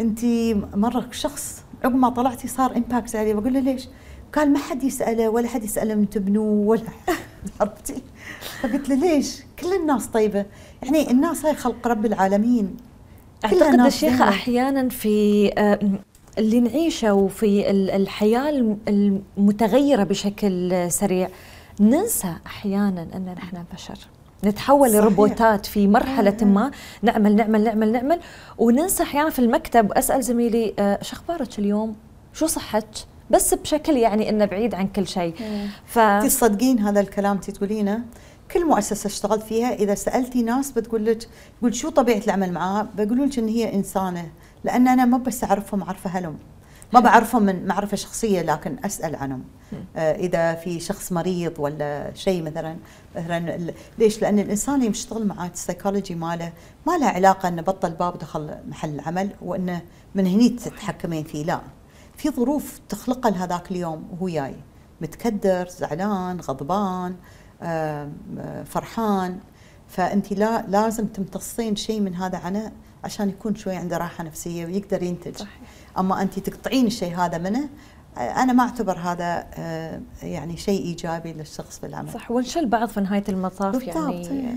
أنت 0.00 0.24
مرة 0.74 1.06
شخص 1.10 1.64
عقب 1.84 1.94
ما 1.94 2.08
طلعتي 2.08 2.48
صار 2.48 2.76
امباكت 2.76 3.16
علي 3.16 3.34
بقول 3.34 3.54
له 3.54 3.60
ليش؟ 3.60 3.88
قال 4.32 4.52
ما 4.52 4.58
حد 4.58 4.82
يسأله 4.82 5.28
ولا 5.28 5.48
حد 5.48 5.64
يسأله 5.64 5.94
من 5.94 6.10
تبنوه 6.10 6.68
ولا 6.68 6.82
عرفتي؟ 7.60 8.02
فقلت 8.60 8.88
له 8.88 8.94
ليش؟ 8.94 9.42
كل 9.58 9.72
الناس 9.72 10.06
طيبة، 10.06 10.46
يعني 10.82 11.10
الناس 11.10 11.46
هاي 11.46 11.54
خلق 11.54 11.86
رب 11.86 12.06
العالمين 12.06 12.76
أعتقد 13.44 13.80
الشيخه 13.80 14.28
أحيانا 14.28 14.88
في 14.88 15.50
اللي 16.38 16.60
نعيشه 16.60 17.14
وفي 17.14 17.70
الحياة 17.70 18.76
المتغيرة 18.88 20.04
بشكل 20.04 20.86
سريع 20.92 21.28
ننسى 21.80 22.34
أحيانا 22.46 23.06
أن 23.14 23.34
نحن 23.36 23.64
بشر 23.74 23.98
نتحول 24.44 24.88
صحيح. 24.88 25.00
لروبوتات 25.00 25.66
في 25.66 25.88
مرحلة. 25.88 26.36
ما. 26.42 26.70
نعمل 27.02 27.36
نعمل 27.36 27.64
نعمل 27.64 27.92
نعمل 27.92 28.20
وننسى 28.58 29.02
أحيانا 29.02 29.30
في 29.30 29.38
المكتب. 29.38 29.92
أسأل 29.92 30.22
زميلي 30.22 30.74
آه 30.78 31.02
شو 31.02 31.16
أخبارك 31.16 31.58
اليوم؟ 31.58 31.96
شو 32.32 32.46
صحتك؟ 32.46 32.88
بس 33.30 33.54
بشكل 33.54 33.96
يعني 33.96 34.30
إنه 34.30 34.44
بعيد 34.44 34.74
عن 34.74 34.86
كل 34.86 35.06
شيء. 35.06 35.34
ف 35.86 35.98
تصدقين 35.98 36.78
هذا 36.78 37.00
الكلام 37.00 37.38
تقولينه؟ 37.38 38.00
كل 38.54 38.66
مؤسسة 38.66 39.06
اشتغلت 39.06 39.42
فيها 39.42 39.74
إذا 39.74 39.94
سألتي 39.94 40.42
ناس 40.42 40.70
بتقول 40.70 41.06
لك 41.06 41.28
تقول 41.58 41.74
شو 41.74 41.88
طبيعة 41.88 42.18
العمل 42.18 42.52
معاه 42.52 42.86
بيقولوا 42.96 43.26
لك 43.26 43.38
إن 43.38 43.48
هي 43.48 43.74
إنسانة. 43.74 44.28
لأن 44.64 44.88
أنا 44.88 45.04
ما 45.04 45.18
بس 45.18 45.44
أعرفهم 45.44 45.82
اعرفه 45.82 46.10
هلم 46.10 46.36
ما 46.92 47.00
بعرفهم 47.00 47.42
من 47.42 47.66
معرفة 47.66 47.96
شخصية 47.96 48.42
لكن 48.42 48.76
أسأل 48.84 49.16
عنهم 49.16 49.44
آه 49.96 50.12
إذا 50.12 50.54
في 50.54 50.80
شخص 50.80 51.12
مريض 51.12 51.52
ولا 51.58 52.10
شيء 52.14 52.42
مثلا 52.42 52.76
مثلا 53.16 53.72
ليش؟ 53.98 54.22
لأن 54.22 54.38
الإنسان 54.38 54.74
اللي 54.74 54.86
يشتغل 54.86 55.26
معاه 55.26 55.48
السيكولوجي 55.48 56.14
ماله 56.14 56.52
ما 56.86 56.98
له 56.98 57.06
علاقة 57.06 57.48
إنه 57.48 57.62
بطل 57.62 57.90
باب 57.90 58.18
دخل 58.18 58.54
محل 58.68 58.94
العمل 58.94 59.30
وإنه 59.42 59.82
من 60.14 60.26
هني 60.26 60.48
تتحكمين 60.48 61.24
فيه 61.24 61.44
لا. 61.44 61.60
في 62.16 62.30
ظروف 62.30 62.80
تخلقها 62.88 63.30
لهذاك 63.30 63.70
اليوم 63.70 64.08
وهو 64.12 64.28
جاي. 64.28 64.54
متكدر 65.00 65.68
زعلان 65.68 66.40
غضبان 66.40 67.14
آه 67.62 68.08
فرحان. 68.64 69.38
فأنت 69.88 70.32
لا 70.32 70.64
لازم 70.68 71.06
تمتصين 71.06 71.76
شيء 71.76 72.00
من 72.00 72.14
هذا 72.14 72.38
عنه 72.38 72.72
عشان 73.04 73.28
يكون 73.28 73.54
شوي 73.54 73.76
عنده 73.76 73.96
راحة 73.96 74.24
نفسية 74.24 74.66
ويقدر 74.66 75.02
ينتج. 75.02 75.36
صحيح. 75.36 75.60
أما 75.98 76.22
انت 76.22 76.38
تقطعين 76.38 76.86
الشيء 76.86 77.16
هذا 77.16 77.38
منه 77.38 77.68
أنا 78.16 78.52
ما 78.52 78.62
أعتبر 78.62 78.98
هذا 78.98 79.46
آه، 79.54 80.00
يعني 80.22 80.56
شيء 80.56 80.82
إيجابي 80.84 81.32
للشخص 81.32 81.78
في 81.78 81.86
العمل. 81.86 82.12
صح 82.12 82.30
ونشل 82.30 82.66
بعض 82.66 82.88
في 82.88 83.00
نهاية 83.00 83.24
المطاف 83.28 83.82
يعني 83.86 84.28
إيه. 84.28 84.54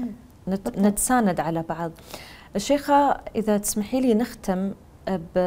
نت 0.47 0.79
نتساند 0.79 1.39
على 1.39 1.63
بعض. 1.69 1.91
الشيخة 2.55 3.21
إذا 3.35 3.57
تسمحي 3.57 4.01
لي 4.01 4.13
نختم 4.13 4.73
ب 5.07 5.37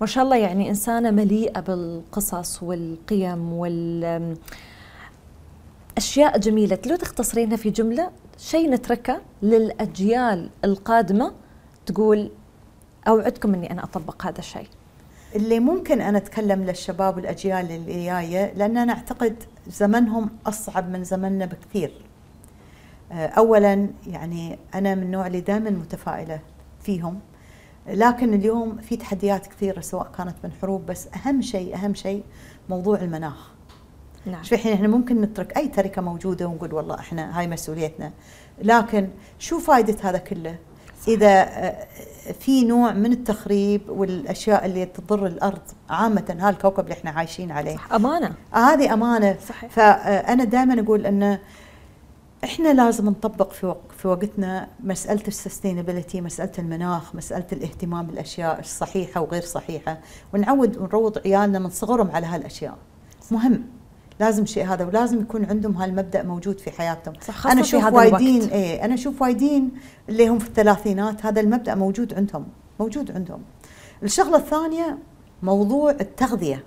ما 0.00 0.06
شاء 0.06 0.24
الله 0.24 0.36
يعني 0.36 0.68
إنسانة 0.68 1.10
مليئة 1.10 1.60
بالقصص 1.60 2.62
والقيم 2.62 3.52
وال 3.52 4.36
أشياء 5.96 6.38
جميلة. 6.38 6.78
لو 6.86 6.96
تختصرينها 6.96 7.56
في 7.56 7.70
جملة 7.70 8.10
شيء 8.38 8.70
نتركه 8.70 9.20
للأجيال 9.42 10.50
القادمة 10.64 11.32
تقول 11.86 12.30
أوعدكم 13.08 13.54
إني 13.54 13.70
أنا 13.70 13.84
أطبق 13.84 14.26
هذا 14.26 14.38
الشيء. 14.38 14.68
اللي 15.36 15.60
ممكن 15.60 16.00
أنا 16.00 16.18
أتكلم 16.18 16.64
للشباب 16.64 17.16
والأجيال 17.16 17.70
اللي 17.70 18.06
جاية 18.06 18.52
لأن 18.54 18.76
أنا 18.76 18.92
أعتقد 18.92 19.42
زمنهم 19.66 20.30
أصعب 20.46 20.90
من 20.90 21.04
زمننا 21.04 21.46
بكثير. 21.46 21.92
آه، 23.12 23.26
اولا 23.26 23.88
يعني 24.06 24.58
أنا 24.74 24.94
من 24.94 25.02
النوع 25.02 25.26
اللي 25.26 25.40
دائما 25.40 25.70
متفائلة 25.70 26.40
فيهم 26.82 27.20
لكن 27.86 28.34
اليوم 28.34 28.76
في 28.76 28.96
تحديات 28.96 29.46
كثيرة 29.46 29.80
سواء 29.80 30.10
كانت 30.18 30.34
من 30.44 30.52
حروب 30.62 30.86
بس 30.86 31.08
أهم 31.16 31.42
شيء 31.42 31.74
أهم 31.74 31.94
شيء 31.94 32.22
موضوع 32.68 33.00
المناخ. 33.00 33.50
نعم. 34.26 34.42
شوف 34.42 34.52
الحين 34.52 34.72
إحنا 34.72 34.88
ممكن 34.88 35.20
نترك 35.20 35.56
أي 35.56 35.68
تركة 35.68 36.02
موجودة 36.02 36.46
ونقول 36.46 36.74
والله 36.74 36.94
إحنا 36.94 37.38
هاي 37.38 37.46
مسؤوليتنا 37.46 38.12
لكن 38.62 39.08
شو 39.38 39.58
فائده 39.58 39.96
هذا 40.02 40.18
كله؟ 40.18 40.58
إذا 41.08 41.42
آه، 41.42 41.86
في 42.40 42.64
نوع 42.64 42.92
من 42.92 43.12
التخريب 43.12 43.82
والأشياء 43.88 44.66
اللي 44.66 44.86
تضر 44.86 45.26
الأرض 45.26 45.60
عامة 45.90 46.36
هذا 46.40 46.50
الكوكب 46.50 46.84
اللي 46.84 46.92
إحنا 46.92 47.10
عايشين 47.10 47.50
عليه. 47.50 47.76
صح 47.76 47.92
أمانة. 47.92 48.34
هذه 48.52 48.94
أمانة. 48.94 49.36
صحيح. 49.48 49.70
فانا 49.70 50.44
دائما 50.44 50.80
أقول 50.80 51.06
إن 51.06 51.38
إحنا 52.44 52.72
لازم 52.72 53.06
نطبق 53.08 53.52
في 53.52 53.74
في 53.98 54.08
وقتنا 54.08 54.68
مسألة 54.84 55.22
السستينابيلتي 55.28 56.20
مسألة 56.20 56.52
المناخ 56.58 57.14
مسألة 57.14 57.46
الاهتمام 57.52 58.06
بالأشياء 58.06 58.60
الصحيحة 58.60 59.20
وغير 59.20 59.42
صحيحة 59.42 59.98
ونعود 60.34 60.76
ونروض 60.76 61.18
عيالنا 61.18 61.58
من 61.58 61.70
صغرهم 61.70 62.10
على 62.10 62.26
هالأشياء. 62.26 62.76
مهم. 63.30 63.64
لازم 64.20 64.46
شيء 64.46 64.66
هذا 64.66 64.84
ولازم 64.84 65.20
يكون 65.20 65.44
عندهم 65.44 65.76
هالمبدأ 65.76 66.22
موجود 66.22 66.58
في 66.60 66.70
حياتهم. 66.70 67.14
صح 67.20 67.46
أنا 67.46 67.60
أشوف 67.60 67.84
وايدين 67.84 68.42
إيه 68.42 68.84
أنا 68.84 68.94
أشوف 68.94 69.22
وايدين 69.22 69.70
اللي 70.08 70.28
هم 70.28 70.38
في 70.38 70.48
الثلاثينات 70.48 71.26
هذا 71.26 71.40
المبدأ 71.40 71.74
موجود 71.74 72.14
عندهم 72.14 72.46
موجود 72.80 73.10
عندهم. 73.10 73.42
الشغلة 74.02 74.36
الثانية 74.36 74.98
موضوع 75.42 75.90
التغذية. 75.90 76.64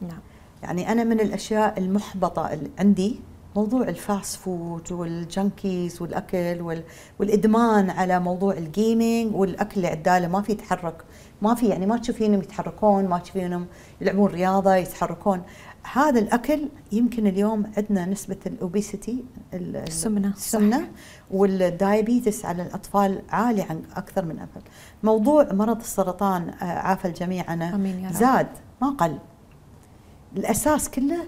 نعم. 0.00 0.20
يعني 0.62 0.92
أنا 0.92 1.04
من 1.04 1.20
الأشياء 1.20 1.78
المحبطة 1.78 2.52
اللي 2.52 2.70
عندي 2.78 3.20
موضوع 3.56 3.88
ال 3.88 3.98
fast 3.98 4.36
food 4.36 4.92
وال 4.92 5.16
junkies 5.16 6.02
والأكل 6.02 6.82
والإدمان 7.18 7.90
على 7.90 8.20
موضوع 8.20 8.54
ال 8.54 8.66
gaming 8.66 9.36
والأكل 9.36 9.76
اللي 9.76 9.88
عداله 9.88 10.28
ما 10.28 10.42
في 10.42 10.54
تحرك 10.54 11.04
ما 11.42 11.54
في 11.54 11.66
يعني 11.66 11.86
ما 11.86 11.96
تشوفينهم 11.96 12.40
يتحركون 12.40 13.04
ما 13.04 13.18
تشوفينهم 13.18 13.66
يلعبون 14.00 14.30
رياضة 14.30 14.74
يتحركون. 14.74 15.42
هذا 15.92 16.20
الأكل 16.20 16.68
يمكن 16.92 17.26
اليوم 17.26 17.72
عندنا 17.76 18.06
نسبة 18.06 18.36
الأوبيسيتي 18.46 19.24
السمنة 19.54 20.28
السمنة 20.28 20.88
والدايابيتس 21.30 22.44
على 22.44 22.62
الأطفال 22.62 23.22
عالي 23.28 23.62
عن 23.62 23.82
أكثر 23.96 24.24
من 24.24 24.38
قبل 24.38 24.62
موضوع 25.02 25.52
مرض 25.52 25.80
السرطان 25.80 26.48
آه، 26.48 26.64
عافى 26.64 27.08
الجميع 27.08 27.44
عنه. 27.50 27.74
أمين 27.74 27.98
يا 28.00 28.08
رب. 28.08 28.14
زاد 28.14 28.46
ما 28.82 28.90
قل. 28.90 29.18
الأساس 30.36 30.90
كله 30.90 31.24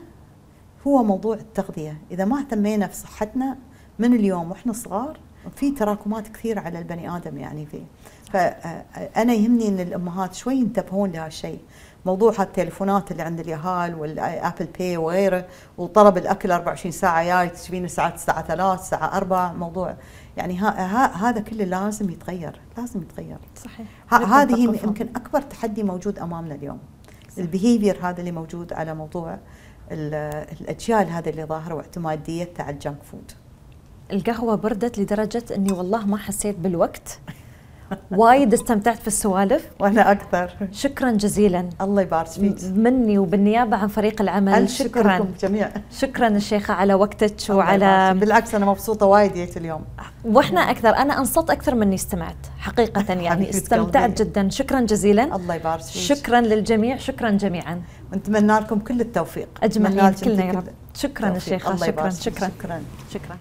هو 0.87 1.03
موضوع 1.03 1.35
التغذية. 1.35 1.99
إذا 2.11 2.25
ما 2.25 2.39
اهتمينا 2.39 2.87
في 2.87 2.97
صحتنا 2.97 3.57
من 3.99 4.15
اليوم 4.15 4.51
وإحنا 4.51 4.73
صغار 4.73 5.19
في 5.57 5.71
تراكمات 5.71 6.29
كثيرة 6.29 6.61
على 6.61 6.79
البني 6.79 7.17
آدم 7.17 7.39
يعني 7.39 7.67
فيه 7.67 7.85
فانا 8.33 9.33
آه، 9.33 9.37
يهمني 9.37 9.69
إن 9.69 9.81
الأمهات 9.81 10.35
شوي 10.35 10.55
ينتبهون 10.55 11.11
لهالشيء. 11.11 11.61
موضوع 12.07 12.33
هالتليفونات 12.39 13.13
اللي 13.13 13.23
عند 13.23 13.41
اليهال 13.41 13.95
وال 13.95 14.16
Apple 14.16 14.69
Pay 14.79 14.97
وغيره 14.97 15.47
وطلب 15.79 16.17
الأكل 16.17 16.53
24 16.53 16.93
ساعة 16.93 17.25
جاي 17.25 17.49
تشوفين 17.49 17.85
الساعة 17.85 18.15
الساعة 18.15 18.43
3 18.43 18.75
الساعة 18.75 19.17
4 19.17 19.53
موضوع. 19.53 19.97
يعني 20.37 20.59
ها 20.59 20.69
ها 20.69 21.29
هذا 21.29 21.41
كله 21.41 21.65
لازم 21.65 22.11
يتغير 22.11 22.61
لازم 22.79 23.03
يتغير. 23.03 23.39
صحيح. 23.65 23.87
هذه 24.15 24.59
يمكن 24.59 25.09
أكبر 25.17 25.41
تحدي 25.41 25.83
موجود 25.83 26.19
أمامنا 26.19 26.55
اليوم. 26.55 26.79
ال 27.39 27.45
behavior 27.45 27.99
هذا 28.03 28.21
اللي 28.21 28.33
موجود 28.33 28.73
على 28.73 28.95
موضوع 28.95 29.39
الأجيال 29.91 31.11
هذه 31.11 31.29
اللي 31.29 31.45
ظاهرة 31.45 31.75
واعتماديتها 31.75 32.63
على 32.63 32.75
ال 32.75 32.80
junk 32.80 33.03
food 33.03 33.33
القهوة 34.13 34.55
بردت 34.55 34.99
لدرجة 34.99 35.45
إني 35.55 35.73
والله 35.73 36.07
ما 36.07 36.17
حسيت 36.17 36.57
بالوقت. 36.59 37.21
وايد 38.11 38.55
استمتعت 38.55 38.99
في 38.99 39.07
السوالف. 39.07 39.67
وأنا 39.81 40.13
أكثر. 40.13 40.51
شكرا 40.73 41.11
جزيلا. 41.11 41.69
الله 41.81 42.03
يبارك 42.03 42.27
فيك. 42.27 42.57
مني 42.75 43.19
وبالنيابة 43.19 43.77
عن 43.77 43.89
فريق 43.89 44.21
العمل. 44.23 44.69
شكرا. 44.71 45.17
لكم 45.19 45.29
جميع 45.41 45.71
شكرا 45.91 46.29
الشيخة 46.29 46.75
على 46.75 46.95
وقتك 46.95 47.37
وعلى 47.51 48.15
بالعكس 48.15 48.55
أنا 48.55 48.67
مبسوطة 48.67 49.07
وايد 49.07 49.33
جيت 49.33 49.57
اليوم. 49.57 49.85
وإحنا 50.25 50.61
أكثر 50.61 50.89
أنا 50.89 51.19
أنصت 51.19 51.51
أكثر 51.51 51.75
مني 51.75 51.95
استمعت 51.95 52.37
حقيقة 52.59 53.15
يعني. 53.27 53.51
استمتعت 53.51 54.23
جدا. 54.23 54.49
شكرا 54.49 54.81
جزيلا. 54.81 55.37
الله 55.37 55.55
يبارك 55.55 55.83
فيك. 55.83 56.03
شكرا 56.03 56.41
للجميع 56.41 56.97
شكرا 56.97 57.31
جميعا. 57.31 57.83
ونتمنى 58.13 58.53
لكم 58.59 58.79
كل 58.79 59.01
التوفيق. 59.01 59.49
أجمعين 59.63 60.13
كلنا 60.13 60.45
يا 60.45 60.53
رب. 60.53 60.65
شكرا 60.95 61.37
الشيخه 61.37 61.77
شكرا 61.77 62.11
شكرا, 62.11 62.49
شكرا. 62.49 62.83
شكرا. 63.13 63.37